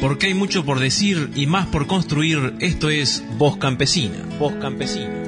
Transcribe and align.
Porque 0.00 0.28
hay 0.28 0.34
mucho 0.34 0.64
por 0.64 0.80
decir 0.80 1.30
y 1.34 1.46
más 1.46 1.66
por 1.66 1.86
construir, 1.86 2.54
esto 2.60 2.88
es 2.88 3.22
Voz 3.36 3.58
Campesina. 3.58 4.16
Voz 4.38 4.54
Campesina. 4.54 5.19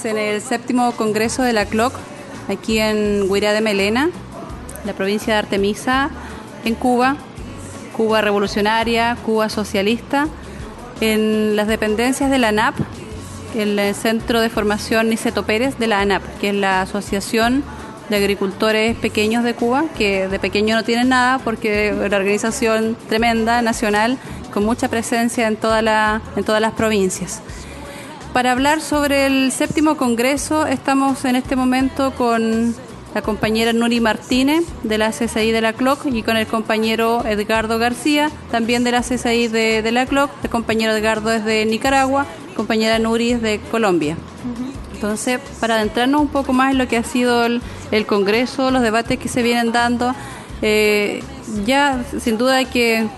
Estamos 0.00 0.18
en 0.18 0.34
el 0.34 0.40
séptimo 0.40 0.92
congreso 0.92 1.42
de 1.42 1.52
la 1.52 1.66
CLOC, 1.66 1.92
aquí 2.48 2.78
en 2.78 3.28
Guirá 3.30 3.52
de 3.52 3.60
Melena, 3.60 4.08
la 4.86 4.94
provincia 4.94 5.34
de 5.34 5.40
Artemisa, 5.40 6.08
en 6.64 6.74
Cuba, 6.74 7.18
Cuba 7.94 8.22
revolucionaria, 8.22 9.18
Cuba 9.26 9.50
socialista, 9.50 10.26
en 11.02 11.54
las 11.54 11.68
dependencias 11.68 12.30
de 12.30 12.38
la 12.38 12.48
ANAP, 12.48 12.76
el 13.54 13.94
Centro 13.94 14.40
de 14.40 14.48
Formación 14.48 15.10
Niceto 15.10 15.44
Pérez 15.44 15.76
de 15.78 15.86
la 15.86 16.00
ANAP, 16.00 16.22
que 16.40 16.48
es 16.48 16.54
la 16.54 16.80
Asociación 16.80 17.62
de 18.08 18.16
Agricultores 18.16 18.96
Pequeños 18.96 19.44
de 19.44 19.52
Cuba, 19.52 19.84
que 19.98 20.28
de 20.28 20.38
pequeño 20.38 20.76
no 20.76 20.82
tienen 20.82 21.10
nada 21.10 21.40
porque 21.40 21.90
es 21.90 21.94
una 21.94 22.16
organización 22.16 22.96
tremenda, 23.10 23.60
nacional, 23.60 24.16
con 24.50 24.64
mucha 24.64 24.88
presencia 24.88 25.46
en, 25.46 25.56
toda 25.56 26.22
en 26.36 26.44
todas 26.44 26.62
las 26.62 26.72
provincias. 26.72 27.42
Para 28.32 28.52
hablar 28.52 28.80
sobre 28.80 29.26
el 29.26 29.50
séptimo 29.50 29.96
congreso, 29.96 30.64
estamos 30.64 31.24
en 31.24 31.34
este 31.34 31.56
momento 31.56 32.12
con 32.12 32.74
la 33.12 33.22
compañera 33.22 33.72
Nuri 33.72 34.00
Martínez 34.00 34.64
de 34.84 34.98
la 34.98 35.10
CSI 35.10 35.50
de 35.50 35.60
la 35.60 35.72
CLOC 35.72 36.06
y 36.06 36.22
con 36.22 36.36
el 36.36 36.46
compañero 36.46 37.24
Edgardo 37.26 37.80
García, 37.80 38.30
también 38.52 38.84
de 38.84 38.92
la 38.92 39.00
CSI 39.00 39.48
de, 39.48 39.82
de 39.82 39.92
la 39.92 40.06
CLOC. 40.06 40.30
El 40.44 40.50
compañero 40.50 40.94
Edgardo 40.94 41.32
es 41.32 41.44
de 41.44 41.66
Nicaragua, 41.66 42.24
compañera 42.54 43.00
Nuri 43.00 43.32
es 43.32 43.42
de 43.42 43.58
Colombia. 43.68 44.16
Entonces, 44.94 45.40
para 45.58 45.74
adentrarnos 45.74 46.20
un 46.20 46.28
poco 46.28 46.52
más 46.52 46.70
en 46.70 46.78
lo 46.78 46.86
que 46.86 46.98
ha 46.98 47.02
sido 47.02 47.44
el, 47.44 47.60
el 47.90 48.06
Congreso, 48.06 48.70
los 48.70 48.82
debates 48.82 49.18
que 49.18 49.28
se 49.28 49.42
vienen 49.42 49.72
dando, 49.72 50.14
eh, 50.62 51.24
ya 51.66 52.04
sin 52.20 52.38
duda 52.38 52.64
que 52.64 53.08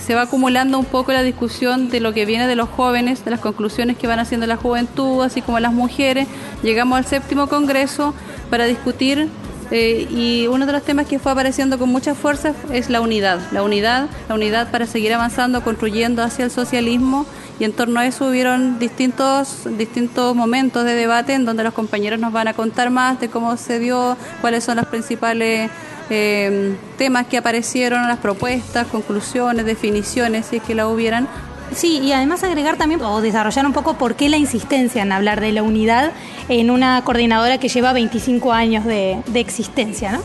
se 0.00 0.14
va 0.14 0.22
acumulando 0.22 0.78
un 0.78 0.84
poco 0.84 1.12
la 1.12 1.22
discusión 1.22 1.90
de 1.90 2.00
lo 2.00 2.12
que 2.12 2.24
viene 2.26 2.46
de 2.46 2.56
los 2.56 2.68
jóvenes, 2.68 3.24
de 3.24 3.30
las 3.30 3.40
conclusiones 3.40 3.96
que 3.96 4.06
van 4.06 4.18
haciendo 4.18 4.46
la 4.46 4.56
juventud, 4.56 5.22
así 5.22 5.42
como 5.42 5.60
las 5.60 5.72
mujeres. 5.72 6.26
Llegamos 6.62 6.98
al 6.98 7.04
séptimo 7.04 7.48
Congreso 7.48 8.14
para 8.50 8.64
discutir 8.64 9.28
eh, 9.70 10.06
y 10.10 10.46
uno 10.46 10.64
de 10.64 10.72
los 10.72 10.82
temas 10.82 11.06
que 11.06 11.18
fue 11.18 11.32
apareciendo 11.32 11.78
con 11.78 11.90
mucha 11.90 12.14
fuerza 12.14 12.54
es 12.72 12.88
la 12.88 13.02
unidad, 13.02 13.38
la 13.52 13.62
unidad, 13.62 14.08
la 14.28 14.34
unidad 14.34 14.70
para 14.70 14.86
seguir 14.86 15.12
avanzando, 15.12 15.62
construyendo 15.62 16.22
hacia 16.22 16.46
el 16.46 16.50
socialismo 16.50 17.26
y 17.60 17.64
en 17.64 17.72
torno 17.72 18.00
a 18.00 18.06
eso 18.06 18.28
hubieron 18.28 18.78
distintos, 18.78 19.66
distintos 19.76 20.34
momentos 20.34 20.84
de 20.84 20.94
debate 20.94 21.34
en 21.34 21.44
donde 21.44 21.64
los 21.64 21.74
compañeros 21.74 22.18
nos 22.18 22.32
van 22.32 22.48
a 22.48 22.54
contar 22.54 22.88
más 22.88 23.20
de 23.20 23.28
cómo 23.28 23.56
se 23.58 23.78
dio, 23.78 24.16
cuáles 24.40 24.64
son 24.64 24.76
los 24.76 24.86
principales 24.86 25.70
eh, 26.10 26.74
temas 26.96 27.26
que 27.26 27.38
aparecieron, 27.38 28.06
las 28.06 28.18
propuestas, 28.18 28.86
conclusiones, 28.86 29.64
definiciones, 29.64 30.46
si 30.46 30.56
es 30.56 30.62
que 30.62 30.74
la 30.74 30.88
hubieran. 30.88 31.28
Sí, 31.74 32.00
y 32.02 32.12
además 32.12 32.42
agregar 32.44 32.76
también 32.76 33.02
o 33.02 33.20
desarrollar 33.20 33.66
un 33.66 33.72
poco 33.72 33.98
por 33.98 34.14
qué 34.14 34.28
la 34.28 34.38
insistencia 34.38 35.02
en 35.02 35.12
hablar 35.12 35.40
de 35.40 35.52
la 35.52 35.62
unidad 35.62 36.12
en 36.48 36.70
una 36.70 37.02
coordinadora 37.04 37.58
que 37.58 37.68
lleva 37.68 37.92
25 37.92 38.52
años 38.52 38.86
de, 38.86 39.18
de 39.26 39.40
existencia, 39.40 40.12
¿no? 40.12 40.20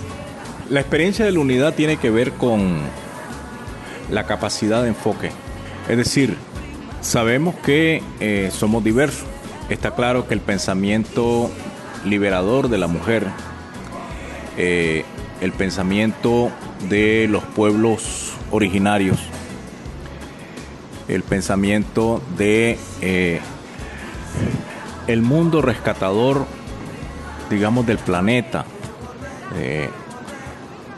La 0.69 0.79
experiencia 0.79 1.25
de 1.25 1.33
la 1.33 1.39
unidad 1.39 1.73
tiene 1.73 1.97
que 1.97 2.09
ver 2.09 2.31
con 2.31 2.77
la 4.09 4.25
capacidad 4.25 4.81
de 4.81 4.89
enfoque. 4.89 5.31
Es 5.89 5.97
decir, 5.97 6.37
sabemos 7.01 7.55
que 7.55 8.01
eh, 8.19 8.49
somos 8.51 8.83
diversos. 8.83 9.27
Está 9.69 9.91
claro 9.91 10.27
que 10.27 10.33
el 10.33 10.39
pensamiento 10.39 11.51
liberador 12.05 12.69
de 12.69 12.77
la 12.77 12.87
mujer, 12.87 13.27
eh, 14.57 15.05
el 15.43 15.51
pensamiento 15.51 16.51
de 16.87 17.27
los 17.29 17.43
pueblos 17.43 18.33
originarios, 18.49 19.19
el 21.09 21.21
pensamiento 21.21 22.21
de 22.37 22.79
eh, 23.01 23.41
el 25.07 25.21
mundo 25.21 25.61
rescatador, 25.61 26.45
digamos, 27.49 27.85
del 27.85 27.97
planeta, 27.97 28.63
eh, 29.57 29.89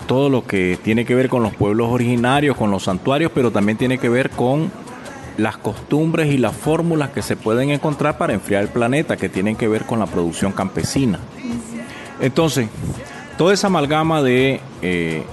todo 0.05 0.29
lo 0.29 0.45
que 0.45 0.77
tiene 0.83 1.05
que 1.05 1.15
ver 1.15 1.27
con 1.27 1.41
los 1.41 1.55
pueblos 1.55 1.89
originarios, 1.89 2.55
con 2.55 2.69
los 2.69 2.83
santuarios, 2.83 3.31
pero 3.33 3.49
también 3.49 3.79
tiene 3.79 3.97
que 3.97 4.09
ver 4.09 4.29
con 4.29 4.71
las 5.37 5.57
costumbres 5.57 6.31
y 6.31 6.37
las 6.37 6.55
fórmulas 6.55 7.09
que 7.09 7.23
se 7.23 7.35
pueden 7.35 7.71
encontrar 7.71 8.19
para 8.19 8.33
enfriar 8.33 8.61
el 8.61 8.69
planeta, 8.69 9.17
que 9.17 9.27
tienen 9.27 9.55
que 9.55 9.67
ver 9.67 9.85
con 9.85 9.97
la 9.97 10.05
producción 10.05 10.51
campesina. 10.51 11.17
Entonces, 12.21 12.69
toda 13.37 13.53
esa 13.53 13.67
amalgama 13.67 14.21
de 14.21 14.61
eh, 14.81 15.23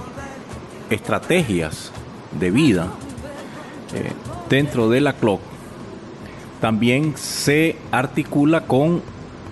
estrategias 0.89 1.91
de 2.39 2.51
vida 2.51 2.87
eh, 3.93 4.11
dentro 4.49 4.89
de 4.89 5.01
la 5.01 5.13
CLOC 5.13 5.41
también 6.59 7.17
se 7.17 7.75
articula 7.91 8.61
con 8.61 9.01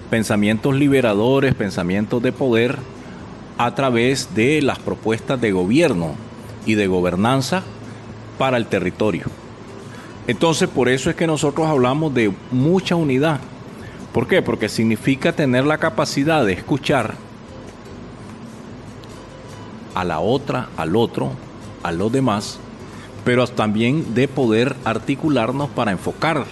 pensamientos 0.10 0.76
liberadores, 0.76 1.54
pensamientos 1.56 2.22
de 2.22 2.32
poder 2.32 2.78
a 3.58 3.76
través 3.76 4.34
de 4.34 4.62
las 4.62 4.80
propuestas 4.80 5.40
de 5.42 5.52
gobierno 5.52 6.16
y 6.66 6.76
de 6.76 6.88
gobernanza 6.88 7.64
para 8.38 8.58
el 8.58 8.66
territorio. 8.66 9.26
Entonces, 10.28 10.70
por 10.70 10.88
eso 10.88 11.10
es 11.10 11.16
que 11.16 11.28
nosotros 11.28 11.68
hablamos 11.68 12.14
de 12.14 12.32
mucha 12.52 12.96
unidad. 12.96 13.40
¿Por 14.14 14.28
qué? 14.28 14.42
Porque 14.42 14.70
significa 14.70 15.34
tener 15.34 15.66
la 15.66 15.80
capacidad 15.80 16.46
de 16.46 16.54
escuchar 16.54 17.16
a 19.96 20.04
la 20.04 20.20
otra, 20.20 20.70
al 20.78 20.96
otro, 20.96 21.32
a 21.84 21.92
los 21.92 22.12
demás, 22.12 22.60
pero 23.24 23.48
también 23.48 24.14
de 24.14 24.28
poder 24.28 24.76
articularnos 24.86 25.70
para 25.70 25.92
enfocar 25.92 26.46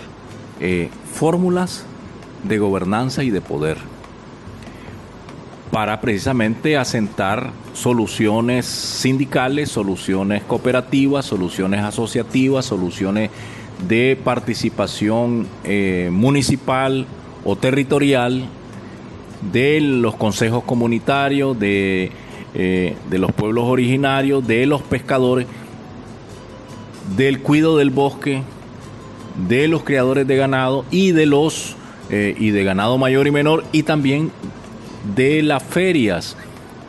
eh, 0.59 0.89
fórmulas 1.13 1.85
de 2.43 2.57
gobernanza 2.57 3.23
y 3.23 3.29
de 3.29 3.41
poder 3.41 3.77
para 5.71 6.01
precisamente 6.01 6.77
asentar 6.77 7.51
soluciones 7.73 8.65
sindicales, 8.65 9.69
soluciones 9.69 10.43
cooperativas, 10.43 11.25
soluciones 11.25 11.81
asociativas, 11.81 12.65
soluciones 12.65 13.29
de 13.87 14.19
participación 14.23 15.47
eh, 15.63 16.09
municipal 16.11 17.05
o 17.45 17.55
territorial 17.55 18.45
de 19.51 19.79
los 19.79 20.15
consejos 20.15 20.63
comunitarios, 20.63 21.57
de, 21.57 22.11
eh, 22.53 22.95
de 23.09 23.17
los 23.17 23.31
pueblos 23.31 23.65
originarios, 23.65 24.45
de 24.45 24.65
los 24.65 24.81
pescadores, 24.81 25.47
del 27.15 27.41
cuidado 27.41 27.77
del 27.77 27.89
bosque, 27.89 28.43
de 29.47 29.67
los 29.67 29.83
criadores 29.83 30.27
de 30.27 30.35
ganado 30.35 30.85
y 30.91 31.11
de 31.11 31.25
los 31.25 31.75
eh, 32.09 32.35
y 32.37 32.49
de 32.49 32.63
ganado 32.63 32.97
mayor 32.97 33.27
y 33.27 33.31
menor 33.31 33.63
y 33.71 33.83
también 33.83 34.31
de 35.15 35.43
las 35.43 35.61
ferias, 35.61 36.35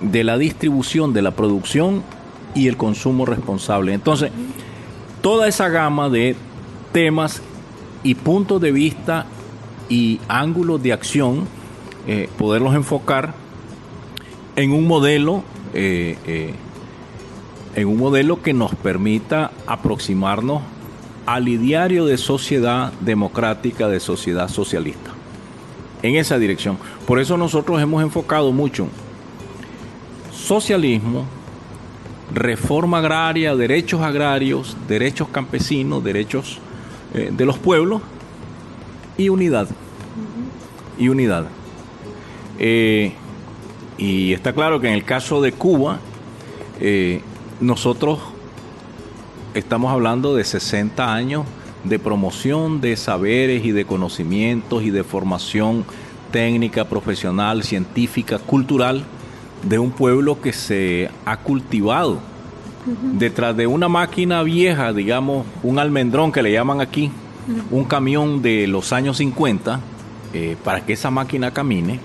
de 0.01 0.25
la 0.25 0.39
distribución, 0.39 1.13
de 1.13 1.23
la 1.23 1.33
producción 1.33 2.03
y 2.55 2.69
el 2.69 2.77
consumo 2.77 3.27
responsable. 3.27 3.93
Entonces, 3.93 4.31
toda 5.21 5.47
esa 5.47 5.69
gama 5.69 6.09
de 6.09 6.37
temas 6.93 7.43
y 8.03 8.15
puntos 8.15 8.61
de 8.61 8.73
vista 8.73 9.27
y 9.91 10.21
ángulos 10.29 10.83
de 10.83 10.95
acción, 10.95 11.47
eh, 12.07 12.29
poderlos 12.39 12.75
enfocar 12.75 13.35
en 14.61 14.73
un 14.73 14.87
modelo, 14.87 15.43
eh, 15.73 16.17
eh, 16.27 16.55
en 17.75 17.89
un 17.89 17.97
modelo 17.97 18.43
que 18.43 18.53
nos 18.53 18.75
permita 18.75 19.53
aproximarnos 19.67 20.63
al 21.27 21.49
ideario 21.49 22.05
de 22.05 22.19
sociedad 22.19 22.93
democrática, 23.01 23.89
de 23.89 24.01
sociedad 24.01 24.49
socialista. 24.49 25.13
En 26.03 26.17
esa 26.17 26.39
dirección. 26.39 26.79
Por 27.07 27.21
eso 27.21 27.37
nosotros 27.37 27.81
hemos 27.81 28.03
enfocado 28.03 28.53
mucho 28.53 28.89
socialismo, 30.33 31.25
reforma 32.35 32.99
agraria, 32.99 33.55
derechos 33.55 34.01
agrarios, 34.01 34.77
derechos 34.89 35.29
campesinos, 35.29 36.03
derechos 36.03 36.59
eh, 37.15 37.31
de 37.33 37.45
los 37.45 37.59
pueblos 37.59 38.03
y 39.17 39.29
unidad. 39.29 39.69
Y 40.99 41.09
unidad. 41.09 41.47
Y 44.01 44.33
está 44.33 44.55
claro 44.55 44.81
que 44.81 44.89
en 44.89 44.95
el 44.95 45.05
caso 45.05 45.43
de 45.43 45.53
Cuba, 45.53 46.01
eh, 46.81 47.21
nosotros 47.61 48.19
estamos 49.53 49.93
hablando 49.93 50.35
de 50.35 50.43
60 50.43 51.13
años 51.13 51.45
de 51.85 51.99
promoción 51.99 52.81
de 52.81 52.97
saberes 52.97 53.65
y 53.65 53.73
de 53.73 53.85
conocimientos 53.85 54.83
y 54.83 54.91
de 54.91 55.05
formación 55.05 55.85
técnica, 56.33 56.87
profesional, 56.87 57.63
científica, 57.63 58.39
cultural 58.39 59.05
de 59.69 59.79
un 59.79 59.91
pueblo 59.91 60.41
que 60.41 60.55
se 60.55 61.11
ha 61.27 61.37
cultivado. 61.37 62.21
Detrás 63.13 63.55
de 63.55 63.67
una 63.67 63.89
máquina 63.89 64.43
vieja, 64.43 64.95
digamos, 64.95 65.45
un 65.63 65.79
almendrón 65.79 66.33
que 66.33 66.43
le 66.43 66.53
llaman 66.53 66.81
aquí, 66.81 67.11
un 67.71 67.85
camión 67.85 68.41
de 68.41 68.67
los 68.67 68.95
años 68.95 69.19
50, 69.19 69.81
eh, 70.33 70.57
para 70.65 70.87
que 70.87 70.95
esa 70.95 71.11
máquina 71.11 71.51
camine, 71.51 72.01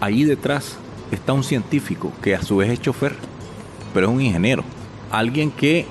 ahí 0.00 0.22
detrás 0.22 0.78
está 1.12 1.32
un 1.32 1.44
científico 1.44 2.10
que 2.22 2.34
a 2.34 2.42
su 2.42 2.56
vez 2.56 2.70
es 2.70 2.80
chofer, 2.80 3.14
pero 3.94 4.08
es 4.08 4.12
un 4.12 4.20
ingeniero, 4.20 4.64
alguien 5.10 5.50
que 5.50 5.86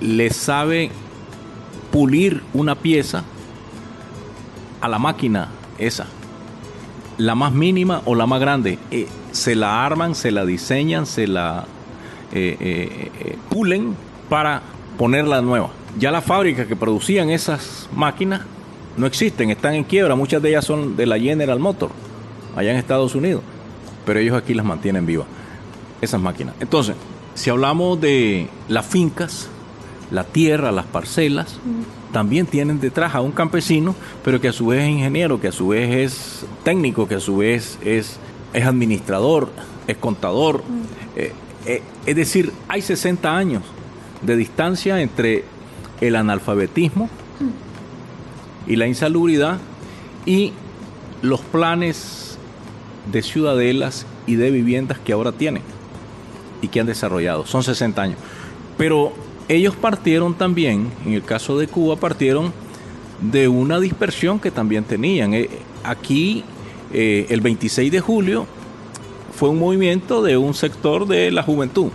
le 0.00 0.30
sabe 0.30 0.90
pulir 1.90 2.42
una 2.52 2.74
pieza 2.74 3.24
a 4.80 4.88
la 4.88 4.98
máquina 4.98 5.48
esa, 5.78 6.06
la 7.16 7.34
más 7.34 7.52
mínima 7.52 8.02
o 8.04 8.14
la 8.14 8.26
más 8.26 8.40
grande. 8.40 8.78
Eh, 8.90 9.06
se 9.32 9.54
la 9.54 9.84
arman, 9.84 10.14
se 10.14 10.30
la 10.30 10.44
diseñan, 10.44 11.06
se 11.06 11.26
la 11.26 11.64
eh, 12.32 12.56
eh, 12.60 13.38
pulen 13.48 13.94
para 14.28 14.62
ponerla 14.96 15.40
nueva. 15.40 15.70
Ya 15.98 16.10
las 16.10 16.24
fábricas 16.24 16.66
que 16.66 16.76
producían 16.76 17.30
esas 17.30 17.88
máquinas 17.94 18.42
no 18.96 19.06
existen, 19.06 19.50
están 19.50 19.74
en 19.74 19.84
quiebra. 19.84 20.14
Muchas 20.14 20.42
de 20.42 20.50
ellas 20.50 20.64
son 20.64 20.96
de 20.96 21.06
la 21.06 21.18
General 21.18 21.58
Motor, 21.58 21.90
allá 22.56 22.72
en 22.72 22.76
Estados 22.76 23.14
Unidos. 23.14 23.42
Pero 24.08 24.20
ellos 24.20 24.38
aquí 24.38 24.54
las 24.54 24.64
mantienen 24.64 25.04
vivas, 25.04 25.26
esas 26.00 26.18
máquinas. 26.18 26.54
Entonces, 26.60 26.96
si 27.34 27.50
hablamos 27.50 28.00
de 28.00 28.48
las 28.66 28.86
fincas, 28.86 29.50
la 30.10 30.24
tierra, 30.24 30.72
las 30.72 30.86
parcelas, 30.86 31.58
también 32.10 32.46
tienen 32.46 32.80
detrás 32.80 33.14
a 33.14 33.20
un 33.20 33.32
campesino, 33.32 33.94
pero 34.24 34.40
que 34.40 34.48
a 34.48 34.52
su 34.54 34.68
vez 34.68 34.84
es 34.84 34.88
ingeniero, 34.88 35.38
que 35.42 35.48
a 35.48 35.52
su 35.52 35.68
vez 35.68 35.94
es 35.94 36.46
técnico, 36.64 37.06
que 37.06 37.16
a 37.16 37.20
su 37.20 37.36
vez 37.36 37.78
es, 37.84 38.18
es 38.54 38.64
administrador, 38.64 39.50
es 39.86 39.98
contador. 39.98 40.62
Eh, 41.14 41.34
eh, 41.66 41.82
es 42.06 42.16
decir, 42.16 42.50
hay 42.66 42.80
60 42.80 43.36
años 43.36 43.62
de 44.22 44.36
distancia 44.36 45.02
entre 45.02 45.44
el 46.00 46.16
analfabetismo 46.16 47.10
y 48.66 48.76
la 48.76 48.86
insalubridad 48.86 49.58
y 50.24 50.54
los 51.20 51.40
planes 51.40 52.27
de 53.10 53.22
ciudadelas 53.22 54.06
y 54.26 54.36
de 54.36 54.50
viviendas 54.50 54.98
que 54.98 55.12
ahora 55.12 55.32
tienen 55.32 55.62
y 56.62 56.68
que 56.68 56.80
han 56.80 56.86
desarrollado. 56.86 57.46
Son 57.46 57.62
60 57.62 58.02
años. 58.02 58.18
Pero 58.76 59.12
ellos 59.48 59.74
partieron 59.76 60.34
también, 60.34 60.90
en 61.06 61.14
el 61.14 61.24
caso 61.24 61.58
de 61.58 61.68
Cuba, 61.68 61.96
partieron 61.96 62.52
de 63.20 63.48
una 63.48 63.80
dispersión 63.80 64.38
que 64.38 64.50
también 64.50 64.84
tenían. 64.84 65.34
Eh, 65.34 65.48
aquí, 65.84 66.44
eh, 66.92 67.26
el 67.30 67.40
26 67.40 67.90
de 67.90 68.00
julio, 68.00 68.46
fue 69.34 69.48
un 69.48 69.58
movimiento 69.58 70.22
de 70.22 70.36
un 70.36 70.54
sector 70.54 71.06
de 71.06 71.30
la 71.30 71.42
juventud. 71.42 71.90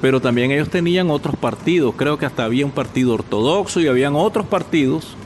Pero 0.00 0.20
también 0.20 0.50
ellos 0.50 0.68
tenían 0.68 1.10
otros 1.10 1.36
partidos. 1.36 1.94
Creo 1.96 2.18
que 2.18 2.26
hasta 2.26 2.44
había 2.44 2.66
un 2.66 2.72
partido 2.72 3.14
ortodoxo 3.14 3.80
y 3.80 3.86
habían 3.86 4.16
otros 4.16 4.46
partidos. 4.46 5.16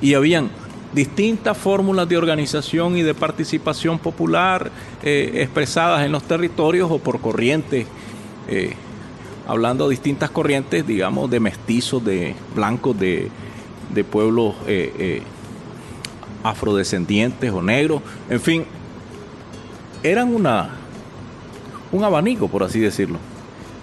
Y 0.00 0.14
habían 0.14 0.50
distintas 0.92 1.56
fórmulas 1.56 2.08
de 2.08 2.16
organización 2.16 2.96
y 2.96 3.02
de 3.02 3.14
participación 3.14 3.98
popular 3.98 4.70
eh, 5.02 5.32
expresadas 5.36 6.04
en 6.04 6.12
los 6.12 6.22
territorios 6.24 6.90
o 6.90 6.98
por 6.98 7.20
corrientes 7.20 7.86
hablando 9.46 9.88
de 9.88 9.92
distintas 9.92 10.30
corrientes, 10.30 10.86
digamos, 10.86 11.30
de 11.30 11.40
mestizos, 11.40 12.04
de 12.04 12.34
blancos, 12.54 12.98
de, 12.98 13.30
pueblos 14.10 14.54
eh, 14.66 14.92
eh, 14.98 15.22
afrodescendientes 16.42 17.52
o 17.52 17.62
negros, 17.62 18.02
en 18.30 18.40
fin, 18.40 18.64
eran 20.02 20.34
una, 20.34 20.70
un 21.92 22.02
abanico, 22.02 22.48
por 22.48 22.62
así 22.62 22.80
decirlo, 22.80 23.18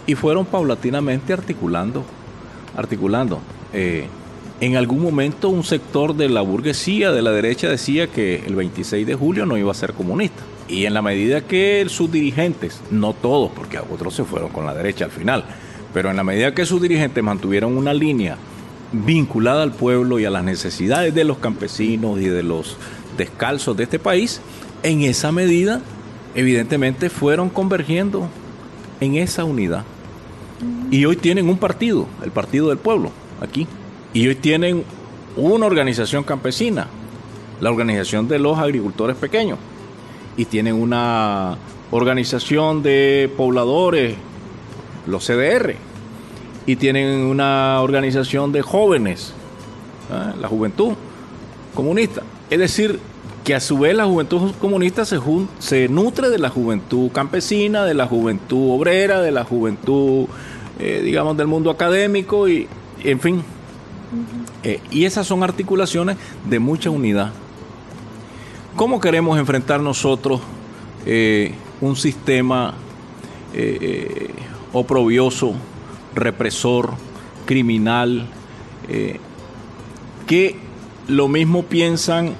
y 0.07 0.15
fueron 0.15 0.45
paulatinamente 0.45 1.33
articulando, 1.33 2.03
articulando. 2.75 3.39
En 4.61 4.75
algún 4.75 5.01
momento 5.01 5.47
un 5.47 5.63
sector 5.63 6.13
de 6.15 6.27
la 6.27 6.41
burguesía 6.41 7.13
de 7.13 7.21
la 7.21 7.31
derecha 7.31 7.69
decía 7.69 8.07
que 8.07 8.43
el 8.45 8.55
26 8.55 9.07
de 9.07 9.15
julio 9.15 9.45
no 9.45 9.57
iba 9.57 9.71
a 9.71 9.75
ser 9.75 9.93
comunista. 9.93 10.43
Y 10.67 10.85
en 10.85 10.93
la 10.93 11.01
medida 11.01 11.39
que 11.41 11.85
sus 11.87 12.11
dirigentes, 12.11 12.81
no 12.91 13.13
todos, 13.13 13.51
porque 13.55 13.79
otros 13.79 14.13
se 14.13 14.25
fueron 14.25 14.49
con 14.49 14.65
la 14.65 14.73
derecha 14.73 15.05
al 15.05 15.11
final, 15.11 15.45
pero 15.93 16.09
en 16.09 16.17
la 16.17 16.25
medida 16.25 16.53
que 16.53 16.65
sus 16.65 16.81
dirigentes 16.81 17.23
mantuvieron 17.23 17.77
una 17.77 17.93
línea 17.93 18.35
vinculada 18.91 19.63
al 19.63 19.71
pueblo 19.71 20.19
y 20.19 20.25
a 20.25 20.29
las 20.29 20.43
necesidades 20.43 21.15
de 21.15 21.23
los 21.23 21.37
campesinos 21.37 22.19
y 22.19 22.25
de 22.25 22.43
los 22.43 22.75
descalzos 23.17 23.77
de 23.77 23.83
este 23.83 23.97
país, 23.97 24.41
en 24.83 25.03
esa 25.03 25.31
medida, 25.31 25.81
evidentemente, 26.35 27.09
fueron 27.09 27.49
convergiendo 27.49 28.27
en 28.99 29.15
esa 29.15 29.45
unidad. 29.45 29.85
Y 30.91 31.05
hoy 31.05 31.15
tienen 31.15 31.47
un 31.47 31.57
partido, 31.57 32.07
el 32.23 32.31
Partido 32.31 32.67
del 32.67 32.77
Pueblo, 32.77 33.11
aquí. 33.39 33.65
Y 34.13 34.27
hoy 34.27 34.35
tienen 34.35 34.83
una 35.35 35.65
organización 35.65 36.23
campesina, 36.23 36.87
la 37.61 37.69
Organización 37.69 38.27
de 38.27 38.39
los 38.39 38.57
Agricultores 38.57 39.15
Pequeños. 39.15 39.59
Y 40.35 40.45
tienen 40.45 40.75
una 40.75 41.57
organización 41.91 42.81
de 42.81 43.31
pobladores, 43.37 44.15
los 45.05 45.25
CDR. 45.25 45.75
Y 46.65 46.75
tienen 46.75 47.19
una 47.21 47.81
organización 47.81 48.51
de 48.51 48.61
jóvenes, 48.61 49.33
¿eh? 50.11 50.33
la 50.39 50.47
Juventud 50.47 50.93
Comunista. 51.75 52.23
Es 52.49 52.59
decir, 52.59 52.99
que 53.43 53.55
a 53.55 53.59
su 53.59 53.79
vez 53.79 53.95
la 53.95 54.05
juventud 54.05 54.51
comunista 54.59 55.05
se, 55.05 55.19
se 55.59 55.87
nutre 55.87 56.29
de 56.29 56.39
la 56.39 56.49
juventud 56.49 57.11
campesina, 57.11 57.85
de 57.85 57.93
la 57.93 58.05
juventud 58.05 58.71
obrera, 58.71 59.21
de 59.21 59.31
la 59.31 59.43
juventud, 59.43 60.25
eh, 60.79 61.01
digamos, 61.03 61.37
del 61.37 61.47
mundo 61.47 61.71
académico 61.71 62.47
y, 62.47 62.67
en 63.03 63.19
fin, 63.19 63.43
eh, 64.63 64.81
y 64.91 65.05
esas 65.05 65.27
son 65.27 65.43
articulaciones 65.43 66.17
de 66.49 66.59
mucha 66.59 66.89
unidad. 66.89 67.31
¿Cómo 68.75 68.99
queremos 68.99 69.37
enfrentar 69.37 69.81
nosotros 69.81 70.41
eh, 71.05 71.53
un 71.81 71.95
sistema 71.95 72.73
eh, 73.53 74.29
oprobioso, 74.73 75.53
represor, 76.15 76.93
criminal, 77.45 78.27
que 80.25 80.55
lo 81.07 81.27
mismo 81.27 81.63
piensan 81.63 82.33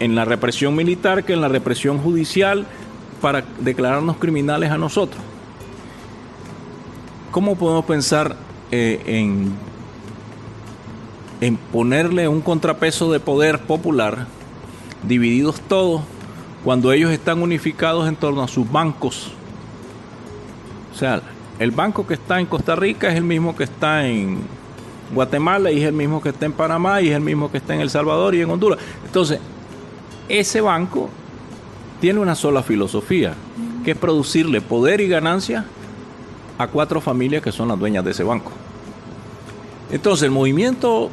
en 0.00 0.14
la 0.16 0.24
represión 0.24 0.74
militar 0.74 1.24
que 1.24 1.32
en 1.32 1.40
la 1.40 1.48
represión 1.48 1.98
judicial 1.98 2.66
para 3.20 3.44
declararnos 3.60 4.16
criminales 4.16 4.70
a 4.70 4.78
nosotros? 4.78 5.22
¿Cómo 7.30 7.56
podemos 7.56 7.84
pensar 7.84 8.36
en 8.70 9.52
en 11.40 11.56
ponerle 11.56 12.28
un 12.28 12.40
contrapeso 12.40 13.10
de 13.10 13.20
poder 13.20 13.60
popular, 13.60 14.26
divididos 15.02 15.60
todos, 15.60 16.02
cuando 16.64 16.92
ellos 16.92 17.10
están 17.10 17.42
unificados 17.42 18.06
en 18.06 18.16
torno 18.16 18.42
a 18.42 18.48
sus 18.48 18.70
bancos. 18.70 19.32
O 20.92 20.96
sea, 20.96 21.22
el 21.58 21.70
banco 21.70 22.06
que 22.06 22.14
está 22.14 22.40
en 22.40 22.46
Costa 22.46 22.76
Rica 22.76 23.08
es 23.08 23.16
el 23.16 23.24
mismo 23.24 23.56
que 23.56 23.64
está 23.64 24.06
en 24.06 24.38
Guatemala 25.14 25.70
y 25.70 25.80
es 25.80 25.88
el 25.88 25.94
mismo 25.94 26.22
que 26.22 26.28
está 26.28 26.46
en 26.46 26.52
Panamá 26.52 27.00
y 27.00 27.08
es 27.08 27.16
el 27.16 27.22
mismo 27.22 27.50
que 27.50 27.58
está 27.58 27.74
en 27.74 27.80
El 27.80 27.90
Salvador 27.90 28.34
y 28.34 28.42
en 28.42 28.50
Honduras. 28.50 28.78
Entonces, 29.04 29.40
ese 30.28 30.60
banco 30.60 31.08
tiene 32.00 32.20
una 32.20 32.34
sola 32.34 32.62
filosofía, 32.62 33.34
que 33.84 33.92
es 33.92 33.96
producirle 33.96 34.60
poder 34.60 35.00
y 35.00 35.08
ganancia 35.08 35.64
a 36.58 36.66
cuatro 36.66 37.00
familias 37.00 37.42
que 37.42 37.52
son 37.52 37.68
las 37.68 37.78
dueñas 37.78 38.04
de 38.04 38.10
ese 38.10 38.22
banco. 38.22 38.52
Entonces, 39.90 40.24
el 40.24 40.30
movimiento 40.30 41.10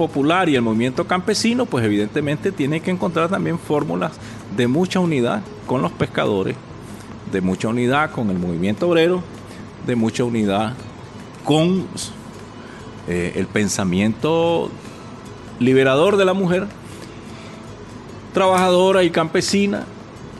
popular 0.00 0.48
y 0.48 0.56
el 0.56 0.62
movimiento 0.62 1.06
campesino, 1.06 1.66
pues 1.66 1.84
evidentemente 1.84 2.52
tiene 2.52 2.80
que 2.80 2.90
encontrar 2.90 3.28
también 3.28 3.58
fórmulas 3.58 4.12
de 4.56 4.66
mucha 4.66 4.98
unidad 4.98 5.42
con 5.66 5.82
los 5.82 5.92
pescadores, 5.92 6.56
de 7.30 7.42
mucha 7.42 7.68
unidad 7.68 8.10
con 8.10 8.30
el 8.30 8.38
movimiento 8.38 8.88
obrero, 8.88 9.22
de 9.86 9.96
mucha 9.96 10.24
unidad 10.24 10.72
con 11.44 11.86
eh, 13.08 13.34
el 13.36 13.46
pensamiento 13.46 14.70
liberador 15.58 16.16
de 16.16 16.24
la 16.24 16.32
mujer, 16.32 16.66
trabajadora 18.32 19.02
y 19.02 19.10
campesina, 19.10 19.84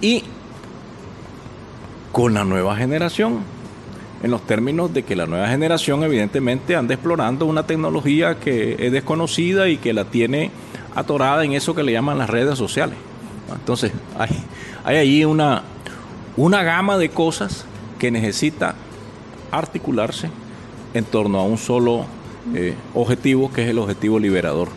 y 0.00 0.24
con 2.12 2.32
la 2.32 2.44
nueva 2.44 2.76
generación, 2.76 3.40
en 4.22 4.30
los 4.30 4.42
términos 4.46 4.92
de 4.92 5.02
que 5.02 5.16
la 5.16 5.26
nueva 5.26 5.48
generación 5.48 6.02
evidentemente 6.02 6.76
anda 6.76 6.94
explorando 6.94 7.46
una 7.46 7.66
tecnología 7.66 8.38
que 8.38 8.76
es 8.78 8.92
desconocida 8.92 9.68
y 9.68 9.78
que 9.78 9.92
la 9.92 10.04
tiene 10.04 10.50
atorada 10.94 11.44
en 11.44 11.52
eso 11.52 11.74
que 11.74 11.82
le 11.82 11.92
llaman 11.92 12.18
las 12.18 12.28
redes 12.28 12.58
sociales. 12.58 12.96
Entonces, 13.52 13.92
hay, 14.18 14.30
hay 14.84 14.96
ahí 14.96 15.24
una, 15.24 15.62
una 16.36 16.62
gama 16.62 16.98
de 16.98 17.08
cosas 17.08 17.64
que 17.98 18.10
necesita 18.10 18.74
articularse 19.50 20.30
en 20.94 21.04
torno 21.04 21.38
a 21.38 21.44
un 21.44 21.58
solo 21.58 22.06
eh, 22.54 22.74
objetivo, 22.94 23.52
que 23.52 23.62
es 23.62 23.68
el 23.68 23.78
objetivo 23.78 24.18
liberador 24.18 24.68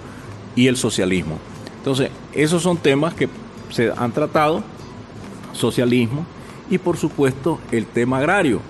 y 0.56 0.68
el 0.68 0.78
socialismo. 0.78 1.38
Entonces, 1.78 2.10
esos 2.34 2.62
son 2.62 2.78
temas 2.78 3.14
que 3.14 3.30
se 3.70 3.92
han 3.96 4.12
tratado, 4.12 4.64
socialismo 5.54 6.26
y 6.70 6.78
por 6.78 6.98
supuesto 6.98 7.60
el 7.72 7.86
tema 7.86 8.20
agrario. 8.20 8.62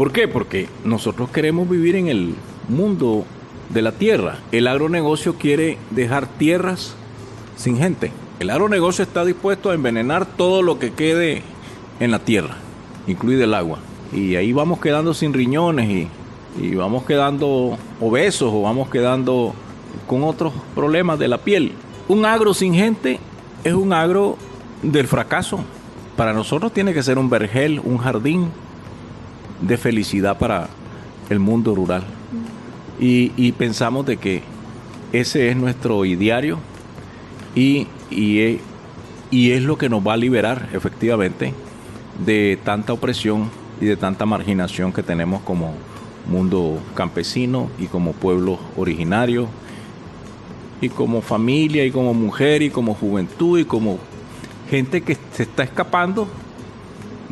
¿Por 0.00 0.12
qué? 0.12 0.28
Porque 0.28 0.66
nosotros 0.82 1.28
queremos 1.28 1.68
vivir 1.68 1.94
en 1.94 2.08
el 2.08 2.34
mundo 2.70 3.26
de 3.68 3.82
la 3.82 3.92
tierra. 3.92 4.38
El 4.50 4.66
agronegocio 4.66 5.34
quiere 5.34 5.76
dejar 5.90 6.26
tierras 6.26 6.94
sin 7.58 7.76
gente. 7.76 8.10
El 8.38 8.48
agronegocio 8.48 9.04
está 9.04 9.26
dispuesto 9.26 9.68
a 9.68 9.74
envenenar 9.74 10.24
todo 10.24 10.62
lo 10.62 10.78
que 10.78 10.94
quede 10.94 11.42
en 12.00 12.12
la 12.12 12.18
tierra, 12.20 12.56
incluido 13.06 13.44
el 13.44 13.52
agua. 13.52 13.80
Y 14.10 14.36
ahí 14.36 14.54
vamos 14.54 14.80
quedando 14.80 15.12
sin 15.12 15.34
riñones 15.34 15.90
y, 15.90 16.08
y 16.58 16.76
vamos 16.76 17.04
quedando 17.04 17.76
obesos 18.00 18.50
o 18.54 18.62
vamos 18.62 18.88
quedando 18.88 19.52
con 20.06 20.24
otros 20.24 20.54
problemas 20.74 21.18
de 21.18 21.28
la 21.28 21.36
piel. 21.36 21.72
Un 22.08 22.24
agro 22.24 22.54
sin 22.54 22.72
gente 22.72 23.20
es 23.64 23.74
un 23.74 23.92
agro 23.92 24.38
del 24.82 25.06
fracaso. 25.06 25.60
Para 26.16 26.32
nosotros 26.32 26.72
tiene 26.72 26.94
que 26.94 27.02
ser 27.02 27.18
un 27.18 27.28
vergel, 27.28 27.82
un 27.84 27.98
jardín 27.98 28.48
de 29.60 29.76
felicidad 29.76 30.38
para 30.38 30.68
el 31.28 31.38
mundo 31.38 31.74
rural. 31.74 32.04
Y, 32.98 33.52
pensamos 33.52 34.04
de 34.04 34.18
que 34.18 34.42
ese 35.12 35.48
es 35.48 35.56
nuestro 35.56 36.04
ideario 36.04 36.58
y, 37.54 37.86
y, 38.10 38.60
y 39.30 39.50
es 39.52 39.62
lo 39.62 39.78
que 39.78 39.88
nos 39.88 40.06
va 40.06 40.12
a 40.12 40.16
liberar 40.18 40.68
efectivamente 40.74 41.54
de 42.24 42.58
tanta 42.62 42.92
opresión 42.92 43.50
y 43.80 43.86
de 43.86 43.96
tanta 43.96 44.26
marginación 44.26 44.92
que 44.92 45.02
tenemos 45.02 45.40
como 45.42 45.72
mundo 46.26 46.78
campesino 46.94 47.70
y 47.78 47.86
como 47.86 48.12
pueblo 48.12 48.58
originario 48.76 49.48
y 50.82 50.90
como 50.90 51.22
familia 51.22 51.84
y 51.84 51.90
como 51.90 52.12
mujer 52.12 52.62
y 52.62 52.70
como 52.70 52.94
juventud 52.94 53.58
y 53.58 53.64
como 53.64 53.98
gente 54.68 55.00
que 55.00 55.16
se 55.32 55.44
está 55.44 55.62
escapando 55.62 56.28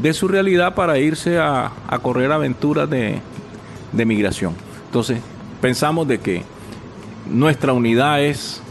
de 0.00 0.12
su 0.12 0.28
realidad 0.28 0.75
para 0.75 0.99
irse 0.99 1.38
a, 1.38 1.73
correr 2.02 2.31
aventuras 2.33 2.88
de, 2.88 3.21
de 3.93 4.05
migración. 4.05 4.55
Entonces, 4.87 5.21
pensamos 5.61 6.07
de 6.09 6.19
que 6.19 6.43
nuestra 7.31 7.73
unidad 7.73 8.23
es 8.23 8.62